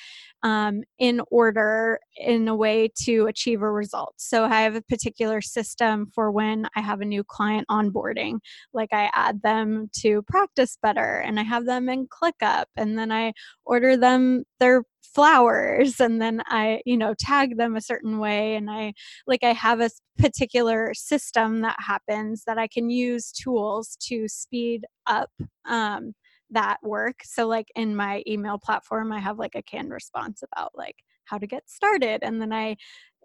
[0.42, 4.14] um, in order in a way to achieve a result.
[4.16, 8.38] So i have a particular system for when i have a new client onboarding
[8.72, 13.12] like i add them to practice better and i have them in clickup and then
[13.12, 13.32] i
[13.64, 18.70] order them their flowers and then I, you know, tag them a certain way and
[18.70, 18.94] I
[19.26, 24.84] like I have a particular system that happens that I can use tools to speed
[25.06, 25.30] up
[25.66, 26.14] um
[26.50, 27.16] that work.
[27.24, 31.38] So like in my email platform I have like a canned response about like how
[31.38, 32.76] to get started and then I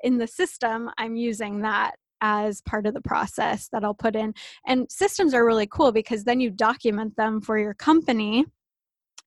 [0.03, 4.33] in the system I'm using that as part of the process that I'll put in.
[4.65, 8.45] And systems are really cool because then you document them for your company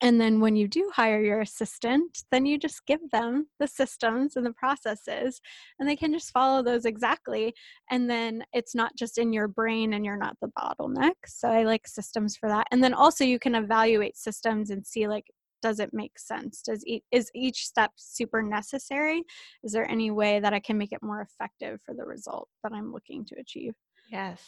[0.00, 4.36] and then when you do hire your assistant, then you just give them the systems
[4.36, 5.40] and the processes,
[5.78, 7.52] and they can just follow those exactly.
[7.90, 11.14] And then it's not just in your brain and you're not the bottleneck.
[11.26, 12.68] So I like systems for that.
[12.70, 15.26] And then also you can evaluate systems and see like,
[15.60, 16.62] does it make sense?
[16.62, 19.24] Does e- is each step super necessary?
[19.64, 22.72] Is there any way that I can make it more effective for the result that
[22.72, 23.74] I'm looking to achieve?
[24.08, 24.40] Yes.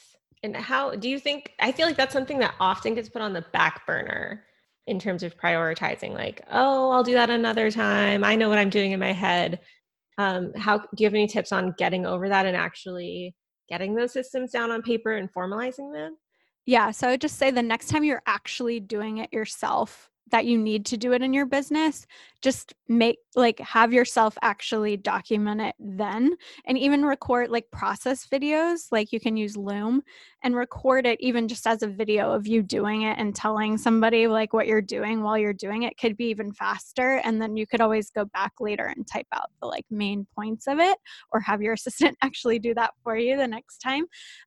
[0.45, 1.53] And how do you think?
[1.59, 4.45] I feel like that's something that often gets put on the back burner
[4.87, 8.25] in terms of prioritizing like oh i'll do that another time.
[8.25, 9.61] I know what i'm doing in my head.
[10.19, 13.35] Um, how do you have any tips on getting over that and actually
[13.69, 16.17] getting those systems down on paper and formalizing them?
[16.67, 20.47] Yeah so i would just say the next time you're actually doing it yourself that
[20.47, 22.07] you need to do it in your business
[22.43, 28.87] just make like have yourself actually document it then and even record like process videos
[28.91, 30.03] like you can use loom
[30.43, 34.27] and record it even just as a video of you doing it and telling somebody
[34.27, 37.67] like what you're doing while you're doing it could be even faster and then you
[37.67, 40.99] could always go back later and type out the like main points of it
[41.33, 44.05] or have your assistant actually do that for you the next time.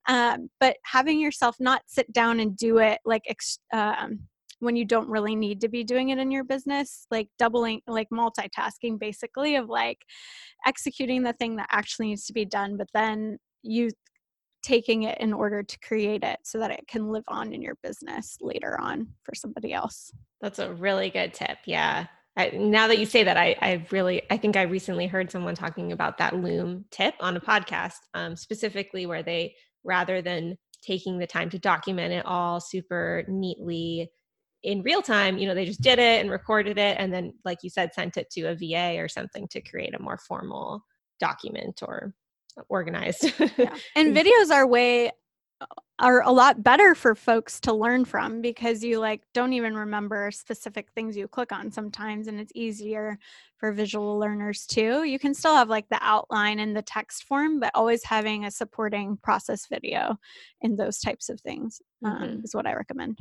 [0.08, 4.20] Um, but having yourself not sit down and do it like ex- um,
[4.64, 8.08] when you don't really need to be doing it in your business like doubling like
[8.12, 10.00] multitasking basically of like
[10.66, 13.90] executing the thing that actually needs to be done but then you
[14.64, 17.76] taking it in order to create it so that it can live on in your
[17.84, 20.12] business later on for somebody else.
[20.42, 22.08] That's a really good tip yeah.
[22.36, 25.54] I, now that you say that I, I really i think i recently heard someone
[25.54, 29.54] talking about that loom tip on a podcast um, specifically where they
[29.84, 34.10] rather than taking the time to document it all super neatly
[34.64, 37.60] in real time, you know, they just did it and recorded it and then like
[37.64, 40.84] you said sent it to a VA or something to create a more formal
[41.20, 42.14] document or
[42.70, 43.34] organized.
[43.58, 43.76] yeah.
[43.96, 45.12] And videos are way
[46.00, 50.32] are a lot better for folks to learn from because you like don't even remember
[50.32, 53.18] specific things you click on sometimes and it's easier
[53.58, 55.04] for visual learners too.
[55.04, 58.52] You can still have like the outline and the text form but always having a
[58.52, 60.18] supporting process video
[60.62, 62.44] in those types of things um, mm-hmm.
[62.44, 63.20] is what I recommend.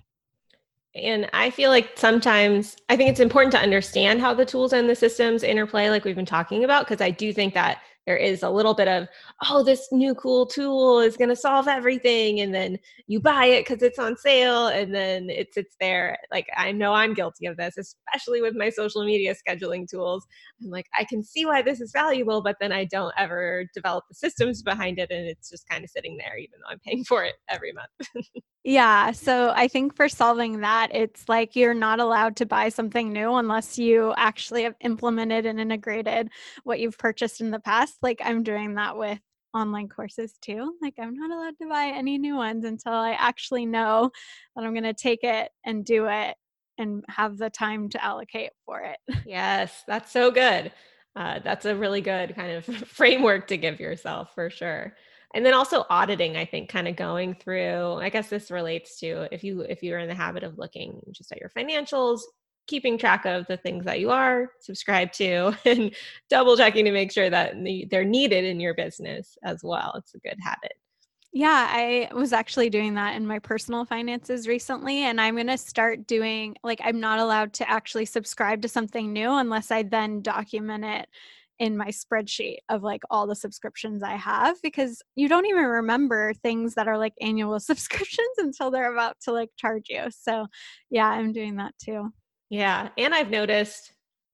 [0.95, 4.89] And I feel like sometimes I think it's important to understand how the tools and
[4.91, 8.43] the systems interplay, like we've been talking about, because I do think that there is
[8.43, 9.07] a little bit of
[9.49, 13.67] oh this new cool tool is going to solve everything and then you buy it
[13.67, 16.19] because it's on sale and then it sits there.
[16.31, 20.27] Like i know i'm guilty of this especially with my social media scheduling tools.
[20.63, 24.05] I'm like i can see why this is valuable but then i don't ever develop
[24.09, 27.05] the systems behind it and it's just kind of sitting there even though i'm paying
[27.05, 28.27] for it every month.
[28.65, 33.13] Yeah so i think for solving that it's like you're not allowed to buy something
[33.13, 36.29] new unless you actually have implemented and integrated
[36.63, 39.19] what you've purchased in the past like I'm doing that with
[39.55, 40.75] online courses too.
[40.81, 44.11] Like I'm not allowed to buy any new ones until I actually know
[44.57, 46.37] that I'm going to take it and do it
[46.79, 48.99] and have the time to allocate for it.
[49.27, 50.73] Yes, that's so good.
[51.15, 54.95] Uh, that's a really good kind of framework to give yourself for sure.
[55.35, 57.95] And then also auditing, I think, kind of going through.
[57.95, 61.33] I guess this relates to if you if you're in the habit of looking just
[61.33, 62.21] at your financials,
[62.73, 65.95] keeping track of the things that you are subscribed to and
[66.31, 67.53] double checking to make sure that
[67.91, 69.93] they're needed in your business as well.
[69.99, 70.73] It's a good habit.
[71.35, 75.01] Yeah, I was actually doing that in my personal finances recently.
[75.01, 79.13] And I'm going to start doing, like, I'm not allowed to actually subscribe to something
[79.13, 81.09] new unless I then document it
[81.59, 86.33] in my spreadsheet of like all the subscriptions I have because you don't even remember
[86.33, 90.07] things that are like annual subscriptions until they're about to like charge you.
[90.11, 90.47] So,
[90.91, 92.13] yeah, I'm doing that too.
[92.53, 92.91] Yeah.
[92.99, 93.93] And I've noticed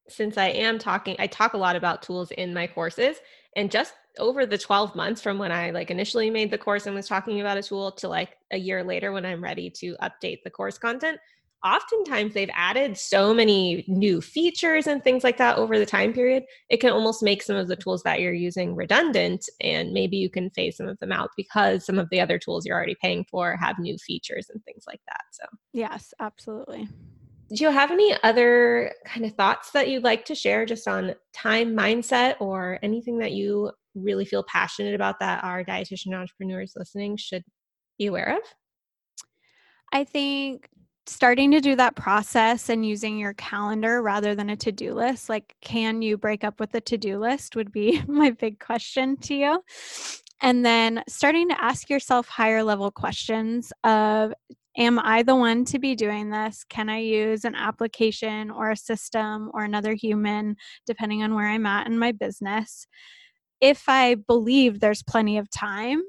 [0.09, 3.19] since I am talking, I talk a lot about tools in my courses.
[3.55, 6.97] And just over the 12 months from when I like initially made the course and
[6.97, 10.39] was talking about a tool to like a year later when I'm ready to update
[10.43, 11.21] the course content,
[11.65, 16.43] oftentimes they've added so many new features and things like that over the time period.
[16.71, 20.29] It can almost make some of the tools that you're using redundant and maybe you
[20.29, 23.25] can phase some of them out because some of the other tools you're already paying
[23.31, 25.23] for have new features and things like that.
[25.31, 26.89] So, yes, absolutely
[27.55, 31.15] do you have any other kind of thoughts that you'd like to share just on
[31.33, 37.17] time mindset or anything that you really feel passionate about that our dietitian entrepreneurs listening
[37.17, 37.43] should
[37.99, 38.43] be aware of?
[39.93, 40.69] I think
[41.07, 45.57] starting to do that process and using your calendar rather than a to-do list like
[45.63, 49.63] can you break up with the to-do list would be my big question to you
[50.41, 54.33] and then starting to ask yourself higher level questions of
[54.77, 56.65] am i the one to be doing this?
[56.69, 61.67] Can i use an application or a system or another human depending on where i'm
[61.67, 62.87] at in my business?
[63.61, 66.03] If i believe there's plenty of time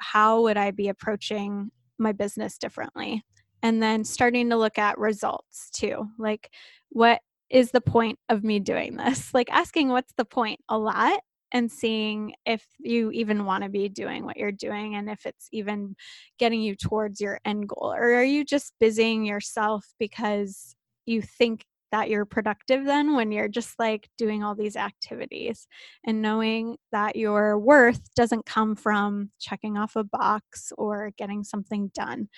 [0.00, 3.24] how would i be approaching my business differently?
[3.62, 6.50] And then starting to look at results too like
[6.90, 7.20] what
[7.50, 9.34] is the point of me doing this?
[9.34, 11.20] Like asking what's the point a lot
[11.52, 15.48] and seeing if you even want to be doing what you're doing and if it's
[15.52, 15.94] even
[16.38, 20.74] getting you towards your end goal or are you just busying yourself because
[21.06, 25.66] you think that you're productive then when you're just like doing all these activities
[26.06, 31.90] and knowing that your worth doesn't come from checking off a box or getting something
[31.94, 32.28] done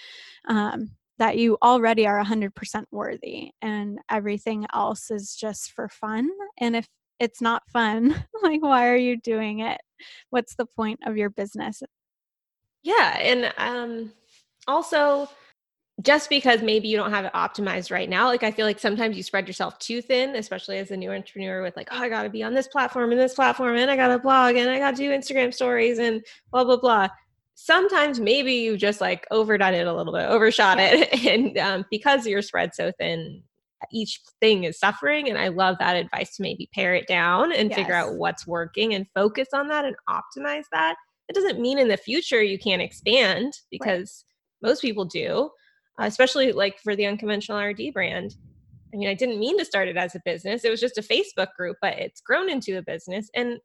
[0.49, 6.29] um, that you already are 100% worthy and everything else is just for fun.
[6.59, 6.89] And if
[7.23, 9.81] it's not fun, like, why are you doing it?
[10.31, 11.83] What's the point of your business?
[12.83, 13.17] Yeah.
[13.21, 14.13] And um,
[14.67, 15.29] also,
[16.03, 19.17] just because maybe you don't have it optimized right now, like I feel like sometimes
[19.17, 22.25] you spread yourself too thin, especially as a new entrepreneur with like, oh, I got
[22.25, 24.81] to be on this platform and this platform and I got to blog and I
[24.81, 27.09] got to do Instagram stories and blah, blah, blah
[27.55, 31.09] sometimes maybe you just like overdone it a little bit, overshot it.
[31.33, 33.43] And um, because you're spread so thin,
[33.91, 35.29] each thing is suffering.
[35.29, 37.79] And I love that advice to maybe pare it down and yes.
[37.79, 40.97] figure out what's working and focus on that and optimize that.
[41.29, 44.25] It doesn't mean in the future you can't expand because
[44.63, 44.71] right.
[44.71, 45.51] most people do,
[46.01, 48.35] uh, especially like for the unconventional RD brand.
[48.93, 50.65] I mean, I didn't mean to start it as a business.
[50.65, 53.31] It was just a Facebook group, but it's grown into a business.
[53.35, 53.59] And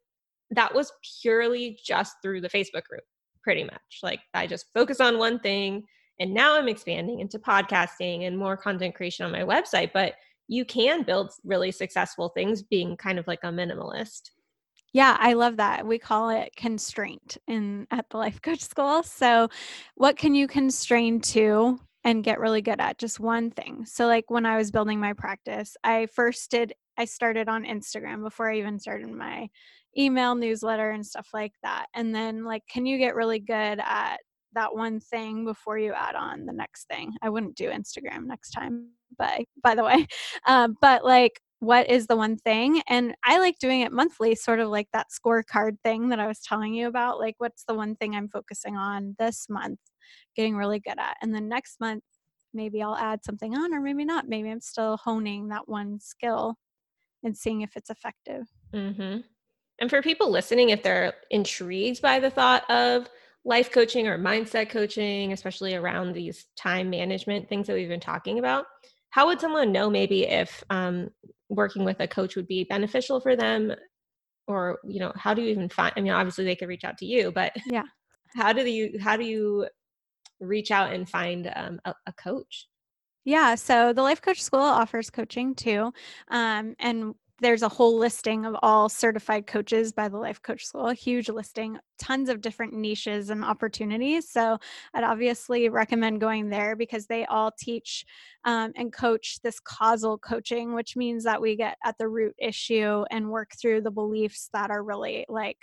[0.50, 0.90] that was
[1.20, 3.02] purely just through the Facebook group
[3.42, 4.00] pretty much.
[4.02, 5.84] Like I just focus on one thing
[6.20, 10.14] and now I'm expanding into podcasting and more content creation on my website, but
[10.48, 14.30] you can build really successful things being kind of like a minimalist.
[14.92, 15.86] Yeah, I love that.
[15.86, 19.02] We call it constraint in at the life coach school.
[19.02, 19.48] So,
[19.96, 22.98] what can you constrain to and get really good at?
[22.98, 23.84] Just one thing.
[23.84, 28.22] So, like when I was building my practice, I first did I started on Instagram
[28.22, 29.48] before I even started my
[29.96, 34.18] email newsletter and stuff like that and then like can you get really good at
[34.58, 37.12] that one thing before you add on the next thing.
[37.22, 40.06] I wouldn't do instagram next time but by the way.
[40.46, 42.82] Um, but like what is the one thing?
[42.88, 46.40] And i like doing it monthly sort of like that scorecard thing that i was
[46.40, 49.80] telling you about like what's the one thing i'm focusing on this month
[50.36, 51.16] getting really good at?
[51.22, 52.04] And then next month
[52.54, 54.28] maybe i'll add something on or maybe not.
[54.28, 56.56] Maybe i'm still honing that one skill
[57.24, 58.46] and seeing if it's effective.
[58.72, 59.20] Mm-hmm.
[59.80, 63.08] And for people listening, if they're intrigued by the thought of
[63.48, 68.38] life coaching or mindset coaching, especially around these time management things that we've been talking
[68.38, 68.66] about,
[69.08, 71.08] how would someone know maybe if um,
[71.48, 73.72] working with a coach would be beneficial for them?
[74.46, 76.98] Or, you know, how do you even find, I mean, obviously they could reach out
[76.98, 77.84] to you, but yeah,
[78.36, 79.66] how do you, how do you
[80.40, 82.68] reach out and find um, a, a coach?
[83.24, 85.92] Yeah, so the Life Coach School offers coaching too.
[86.30, 90.88] Um, and there's a whole listing of all certified coaches by the Life Coach School,
[90.88, 94.30] a huge listing, tons of different niches and opportunities.
[94.30, 94.58] So
[94.94, 98.04] I'd obviously recommend going there because they all teach
[98.44, 103.04] um, and coach this causal coaching, which means that we get at the root issue
[103.10, 105.58] and work through the beliefs that are really like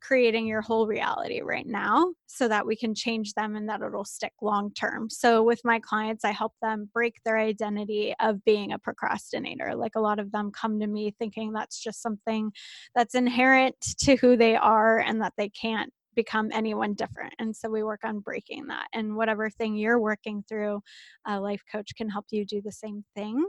[0.00, 4.04] creating your whole reality right now so that we can change them and that it'll
[4.04, 5.08] stick long term.
[5.08, 9.74] So, with my clients, I help them break their identity of being a procrastinator.
[9.74, 12.52] Like a lot of them come to me thinking that's just something
[12.94, 17.34] that's inherent to who they are and that they can't become anyone different.
[17.38, 18.86] And so we work on breaking that.
[18.92, 20.80] And whatever thing you're working through,
[21.26, 23.44] a life coach can help you do the same thing.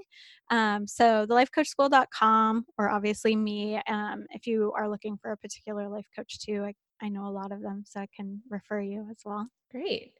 [0.52, 5.88] Um, so the lifecoachschool.com, or obviously me, um, if you are looking for a particular
[5.90, 6.74] life coach too, I,
[7.06, 9.48] I know a lot of them, so I can refer you as well.
[9.72, 10.14] Great.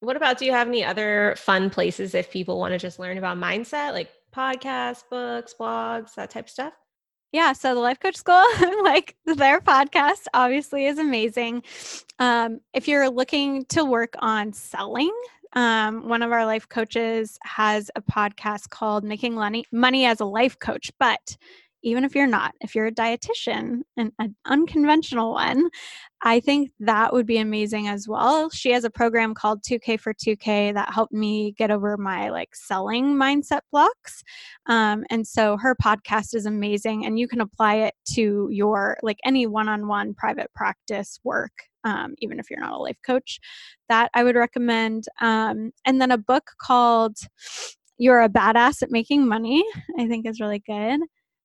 [0.00, 3.18] What about do you have any other fun places if people want to just learn
[3.18, 6.72] about mindset, like podcasts, books, blogs, that type of stuff?
[7.32, 8.44] Yeah, so the Life Coach School,
[8.82, 11.62] like their podcast, obviously is amazing.
[12.18, 15.12] Um, if you're looking to work on selling,
[15.52, 20.24] um, one of our life coaches has a podcast called Making Money, Money as a
[20.24, 20.90] Life Coach.
[20.98, 21.36] But
[21.82, 25.68] even if you're not, if you're a dietitian, and an unconventional one,
[26.22, 28.50] I think that would be amazing as well.
[28.50, 32.54] She has a program called 2K for 2K that helped me get over my like
[32.54, 34.22] selling mindset blocks.
[34.66, 39.18] Um, and so her podcast is amazing, and you can apply it to your like
[39.24, 41.52] any one on one private practice work
[41.84, 43.40] um, even if you're not a life coach.
[43.88, 45.04] That I would recommend.
[45.20, 47.16] Um, and then a book called
[47.98, 49.64] You're a Badass at Making Money,
[49.98, 51.00] I think is really good.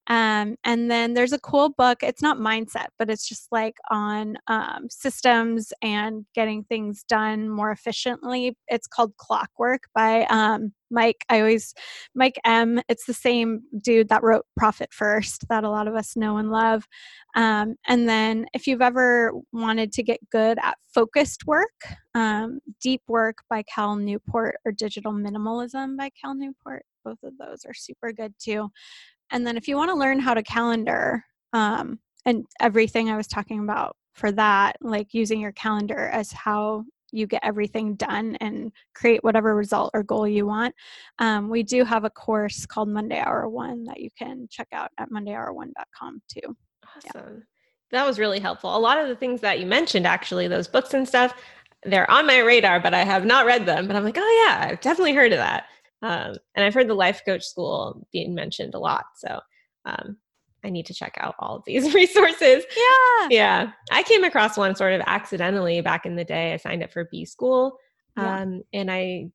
[0.07, 2.03] Um, and then there's a cool book.
[2.03, 7.71] It's not mindset, but it's just like on um, systems and getting things done more
[7.71, 8.57] efficiently.
[8.67, 11.25] It's called Clockwork by um, Mike.
[11.29, 11.73] I always,
[12.13, 12.81] Mike M.
[12.87, 16.51] It's the same dude that wrote Profit First that a lot of us know and
[16.51, 16.87] love.
[17.35, 21.73] Um, and then if you've ever wanted to get good at focused work,
[22.13, 27.65] um, Deep Work by Cal Newport or Digital Minimalism by Cal Newport, both of those
[27.65, 28.69] are super good too.
[29.31, 31.23] And then if you want to learn how to calendar
[31.53, 36.85] um, and everything I was talking about for that, like using your calendar as how
[37.11, 40.75] you get everything done and create whatever result or goal you want.
[41.19, 44.91] Um, we do have a course called Monday Hour One that you can check out
[44.97, 46.55] at mondayhour1.com too.
[46.95, 47.35] Awesome.
[47.37, 47.43] Yeah.
[47.91, 48.75] That was really helpful.
[48.75, 51.33] A lot of the things that you mentioned, actually, those books and stuff,
[51.83, 53.87] they're on my radar, but I have not read them.
[53.87, 55.67] But I'm like, oh, yeah, I've definitely heard of that.
[56.01, 59.05] Um, and I've heard the life coach school being mentioned a lot.
[59.17, 59.39] So
[59.85, 60.17] um,
[60.63, 62.63] I need to check out all of these resources.
[62.75, 63.27] Yeah.
[63.29, 63.71] Yeah.
[63.91, 66.53] I came across one sort of accidentally back in the day.
[66.53, 67.77] I signed up for B school.
[68.17, 68.41] Yeah.
[68.41, 69.29] Um, and I,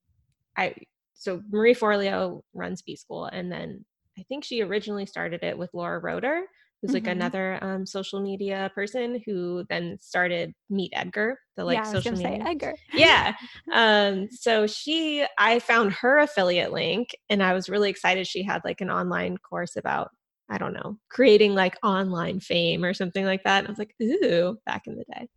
[0.57, 0.75] I,
[1.15, 3.27] so Marie Forleo runs B school.
[3.27, 3.85] And then
[4.19, 6.45] I think she originally started it with Laura Roeder
[6.81, 7.13] who's like mm-hmm.
[7.13, 12.39] another um, social media person who then started Meet Edgar, the like yeah, social media.
[12.45, 12.75] Say Edgar.
[12.95, 13.35] yeah.
[13.73, 18.27] Um, so she, I found her affiliate link, and I was really excited.
[18.27, 20.11] She had like an online course about
[20.51, 23.61] I don't know, creating like online fame or something like that.
[23.61, 25.29] And I was like, ooh, back in the day,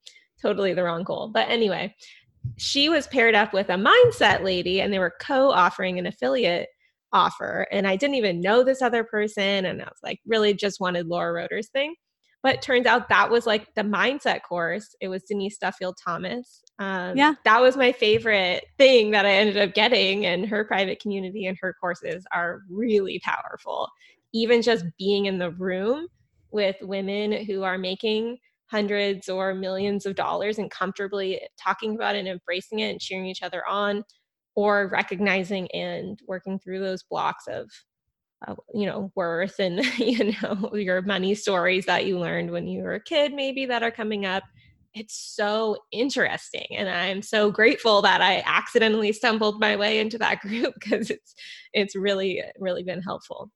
[0.42, 1.30] totally the wrong goal.
[1.32, 1.96] But anyway,
[2.58, 6.70] she was paired up with a mindset lady, and they were co-offering an affiliate
[7.14, 7.68] offer.
[7.72, 9.66] And I didn't even know this other person.
[9.66, 11.96] And I was like, really just wanted Laura Roeder's thing.
[12.42, 14.96] But turns out that was like the mindset course.
[15.00, 16.62] It was Denise Duffield Thomas.
[16.78, 17.36] Um, yeah.
[17.46, 20.26] That was my favorite thing that I ended up getting.
[20.26, 23.88] And her private community and her courses are really powerful.
[24.34, 26.08] Even just being in the room
[26.52, 32.20] with women who are making hundreds or millions of dollars and comfortably talking about it
[32.20, 34.04] and embracing it and cheering each other on
[34.56, 37.70] or recognizing and working through those blocks of
[38.48, 42.84] uh, you know worth and you know your money stories that you learned when you
[42.84, 44.44] were a kid maybe that are coming up.
[44.96, 50.40] It's so interesting and i'm so grateful that i accidentally stumbled my way into that
[50.42, 51.34] group because it's
[51.74, 53.50] it's really really been helpful.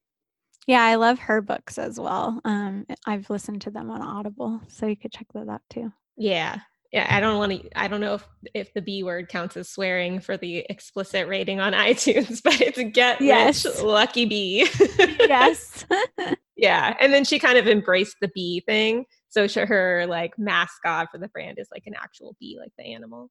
[0.66, 4.88] Yeah i love her books as well um, i've listened to them on audible so
[4.88, 5.94] you could check that out too.
[6.18, 6.62] Yeah yeah,
[6.96, 7.80] I don't want to.
[7.80, 11.60] I don't know if if the B word counts as swearing for the explicit rating
[11.60, 13.66] on iTunes, but it's get yes.
[13.66, 14.68] rich lucky B.
[14.98, 15.86] yes.
[16.58, 19.06] yeah, and then she kind of embraced the bee thing.
[19.30, 22.94] So she, her like mascot for the brand is like an actual bee, like the
[22.94, 23.30] animal,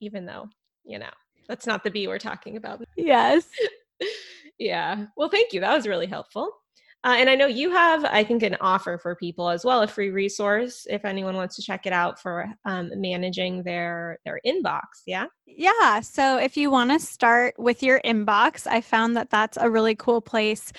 [0.00, 0.48] even though
[0.84, 1.10] you know
[1.48, 2.82] that's not the bee we're talking about.
[2.96, 3.46] Yes.
[4.58, 5.06] yeah.
[5.16, 5.60] Well, thank you.
[5.60, 6.50] That was really helpful.
[7.04, 9.88] Uh, and I know you have, I think, an offer for people as well, a
[9.88, 15.02] free resource if anyone wants to check it out for um, managing their their inbox.
[15.06, 15.26] Yeah.
[15.46, 16.00] Yeah.
[16.00, 19.94] So if you want to start with your inbox, I found that that's a really
[19.94, 20.72] cool place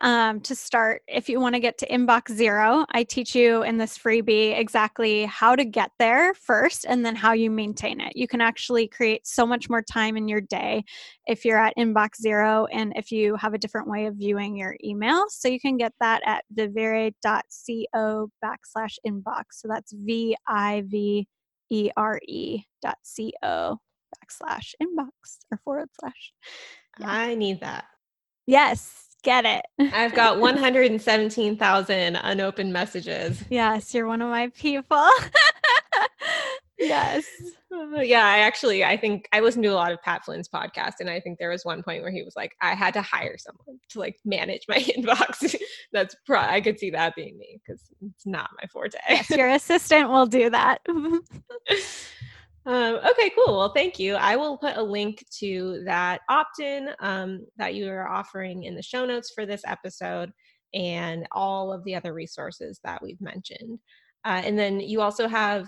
[0.00, 1.02] um, to start.
[1.08, 5.24] If you want to get to inbox zero, I teach you in this freebie exactly
[5.24, 8.16] how to get there first and then how you maintain it.
[8.16, 10.84] You can actually create so much more time in your day
[11.26, 14.76] if you're at inbox zero and if you have a different way of viewing your
[14.84, 15.24] email.
[15.28, 19.44] So you can get that at vivere.co backslash inbox.
[19.52, 21.28] So that's V I V
[21.70, 23.78] E R E dot C O
[24.14, 26.32] backslash inbox or forward slash.
[26.98, 27.10] Yeah.
[27.10, 27.84] I need that.
[28.46, 29.64] Yes, get it.
[29.92, 33.44] I've got 117,000 unopened messages.
[33.50, 35.06] Yes, you're one of my people.
[36.78, 37.24] yes.
[37.70, 40.94] Uh, yeah, I actually I think I listened to a lot of Pat Flynn's podcast
[41.00, 43.36] and I think there was one point where he was like I had to hire
[43.36, 45.54] someone to like manage my inbox.
[45.92, 48.96] That's pro- I could see that being me cuz it's not my forte.
[49.06, 50.80] yes, your assistant will do that.
[52.68, 53.56] Um, okay, cool.
[53.56, 54.14] Well, thank you.
[54.16, 58.74] I will put a link to that opt in um, that you are offering in
[58.74, 60.30] the show notes for this episode
[60.74, 63.78] and all of the other resources that we've mentioned.
[64.26, 65.66] Uh, and then you also have,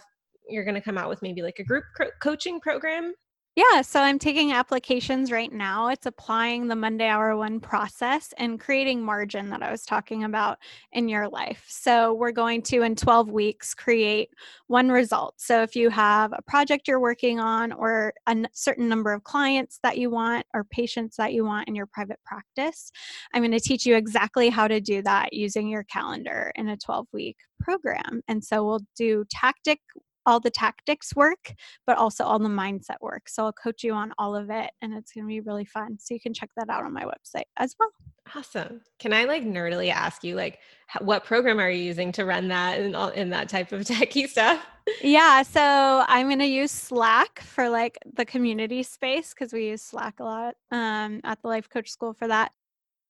[0.51, 3.15] you're going to come out with maybe like a group co- coaching program
[3.57, 5.89] yeah, so I'm taking applications right now.
[5.89, 10.59] It's applying the Monday Hour One process and creating margin that I was talking about
[10.93, 11.65] in your life.
[11.69, 14.31] So we're going to, in 12 weeks, create
[14.69, 15.35] one result.
[15.39, 19.81] So if you have a project you're working on or a certain number of clients
[19.83, 22.93] that you want or patients that you want in your private practice,
[23.35, 26.77] I'm going to teach you exactly how to do that using your calendar in a
[26.77, 28.23] 12 week program.
[28.29, 29.81] And so we'll do tactic
[30.27, 31.55] all the tactics work,
[31.87, 33.29] but also all the mindset work.
[33.29, 35.99] So I'll coach you on all of it and it's going to be really fun.
[35.99, 37.91] So you can check that out on my website as well.
[38.35, 38.81] Awesome.
[38.99, 40.59] Can I like nerdily ask you like
[41.01, 44.29] what program are you using to run that and all in that type of techie
[44.29, 44.65] stuff?
[45.03, 49.83] Yeah, so I'm going to use Slack for like the community space cuz we use
[49.83, 52.53] Slack a lot um, at the Life Coach School for that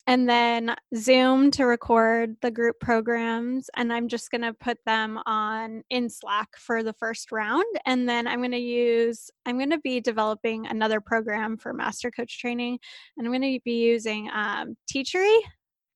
[0.07, 3.71] and then Zoom to record the group programs.
[3.77, 7.65] And I'm just going to put them on in Slack for the first round.
[7.87, 12.11] And then I'm going to use, I'm going to be developing another program for master
[12.11, 12.79] coach training.
[13.17, 15.39] And I'm going to be using um, Teachery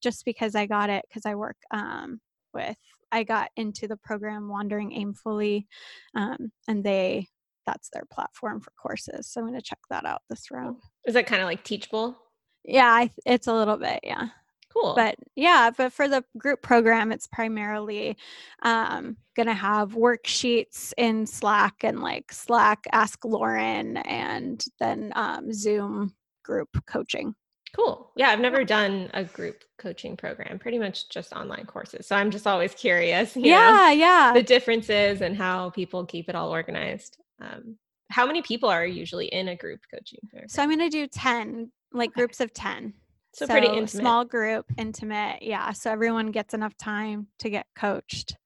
[0.02, 2.20] just because I got it because I work um,
[2.52, 2.76] with,
[3.11, 5.66] I got into the program Wandering Aimfully.
[6.14, 7.28] Um, and they,
[7.66, 9.28] that's their platform for courses.
[9.28, 10.76] So I'm going to check that out this round.
[11.07, 12.18] Is that kind of like Teachable?
[12.64, 14.28] Yeah, I, it's a little bit, yeah.
[14.74, 14.94] Cool.
[14.96, 18.16] But yeah, but for the group program, it's primarily
[18.62, 25.52] um, going to have worksheets in Slack and like Slack Ask Lauren and then um,
[25.52, 27.34] Zoom group coaching.
[27.74, 28.10] Cool.
[28.16, 32.06] Yeah, I've never done a group coaching program, pretty much just online courses.
[32.06, 33.36] So I'm just always curious.
[33.36, 34.32] yeah, know, yeah.
[34.34, 37.18] The differences and how people keep it all organized.
[37.40, 37.76] Um,
[38.10, 40.48] how many people are usually in a group coaching program?
[40.48, 42.20] So I'm going to do 10 like okay.
[42.20, 42.95] groups of 10
[43.34, 43.90] so, so, pretty intimate.
[43.90, 48.36] small group intimate yeah so everyone gets enough time to get coached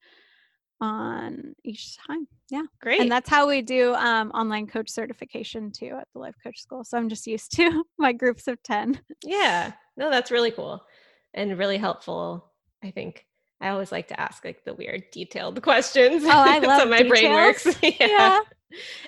[0.81, 5.97] on each time yeah great and that's how we do um, online coach certification too
[6.01, 9.73] at the life coach school so i'm just used to my groups of 10 yeah
[9.97, 10.81] no that's really cool
[11.35, 12.53] and really helpful
[12.85, 13.25] i think
[13.61, 16.25] I always like to ask like the weird detailed questions.
[16.25, 17.09] Oh, I love my details.
[17.09, 17.67] brain works.
[17.83, 17.91] yeah.
[18.01, 18.41] yeah.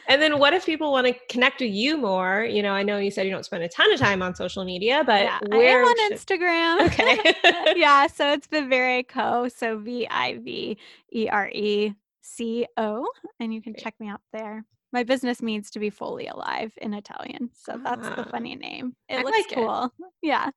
[0.08, 2.44] And then what if people want to connect with you more?
[2.44, 4.64] You know, I know you said you don't spend a ton of time on social
[4.64, 6.40] media, but yeah, where I am on should...
[6.40, 6.86] Instagram.
[6.86, 7.34] Okay.
[7.78, 9.48] yeah, so it's Vivere Co.
[9.48, 10.78] So V I V
[11.12, 13.06] E R E C O,
[13.38, 14.64] and you can check me out there.
[14.92, 18.28] My business means to be fully alive in Italian, so that's the ah.
[18.30, 18.94] funny name.
[19.08, 19.84] It I looks like cool.
[19.98, 20.06] It.
[20.22, 20.50] Yeah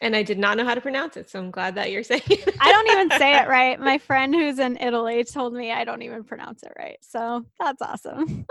[0.00, 1.28] and I did not know how to pronounce it.
[1.30, 2.54] So I'm glad that you're saying it.
[2.60, 3.78] I don't even say it right.
[3.78, 6.98] My friend who's in Italy told me I don't even pronounce it right.
[7.02, 8.46] So that's awesome.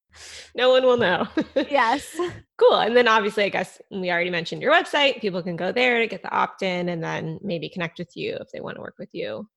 [0.54, 1.26] no one will know.
[1.54, 2.16] yes.
[2.58, 2.80] Cool.
[2.80, 5.20] And then obviously, I guess we already mentioned your website.
[5.20, 8.36] People can go there to get the opt in and then maybe connect with you
[8.40, 9.48] if they want to work with you.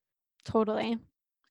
[0.46, 1.00] Totally.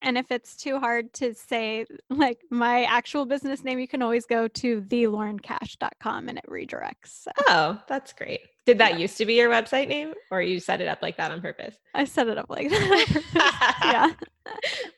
[0.03, 4.27] And if it's too hard to say like my actual business name, you can always
[4.27, 7.25] go to thelaurencash.com and it redirects.
[7.25, 7.31] So.
[7.49, 8.41] Oh, that's great.
[8.67, 8.99] Did that yeah.
[8.99, 11.77] used to be your website name or you set it up like that on purpose?
[11.95, 13.79] I set it up like that.
[13.85, 14.13] yeah.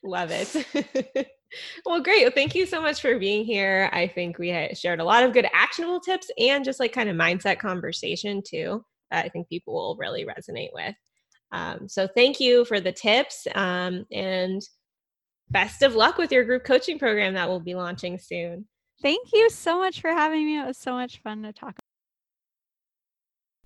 [0.05, 1.29] Love it.
[1.87, 2.23] well, great.
[2.25, 3.91] Well, thank you so much for being here.
[3.93, 7.17] I think we shared a lot of good actionable tips and just like kind of
[7.17, 8.85] mindset conversation too.
[9.11, 10.95] That I think people will really resonate with.
[11.53, 14.63] Um, so thank you for the tips um, and
[15.53, 18.67] best of luck with your group coaching program that will be launching soon.
[19.01, 20.59] Thank you so much for having me.
[20.59, 21.77] It was so much fun to talk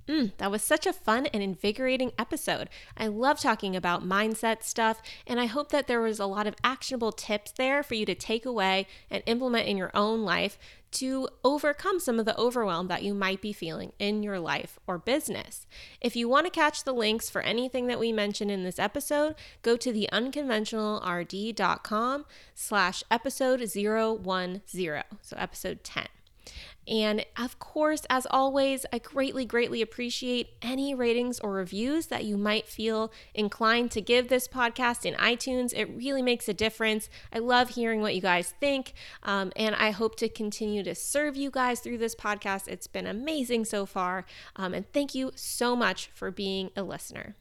[0.08, 2.68] Mm, that was such a fun and invigorating episode.
[2.96, 6.54] I love talking about mindset stuff, and I hope that there was a lot of
[6.62, 10.58] actionable tips there for you to take away and implement in your own life
[10.96, 14.96] to overcome some of the overwhelm that you might be feeling in your life or
[14.96, 15.66] business.
[16.00, 19.34] If you want to catch the links for anything that we mentioned in this episode,
[19.60, 22.24] go to the unconventionalrd.com
[22.54, 24.62] slash episode 010,
[25.20, 26.06] so episode 10.
[26.88, 32.36] And of course, as always, I greatly, greatly appreciate any ratings or reviews that you
[32.36, 35.72] might feel inclined to give this podcast in iTunes.
[35.74, 37.08] It really makes a difference.
[37.32, 38.94] I love hearing what you guys think.
[39.22, 42.68] Um, and I hope to continue to serve you guys through this podcast.
[42.68, 44.24] It's been amazing so far.
[44.54, 47.34] Um, and thank you so much for being a listener.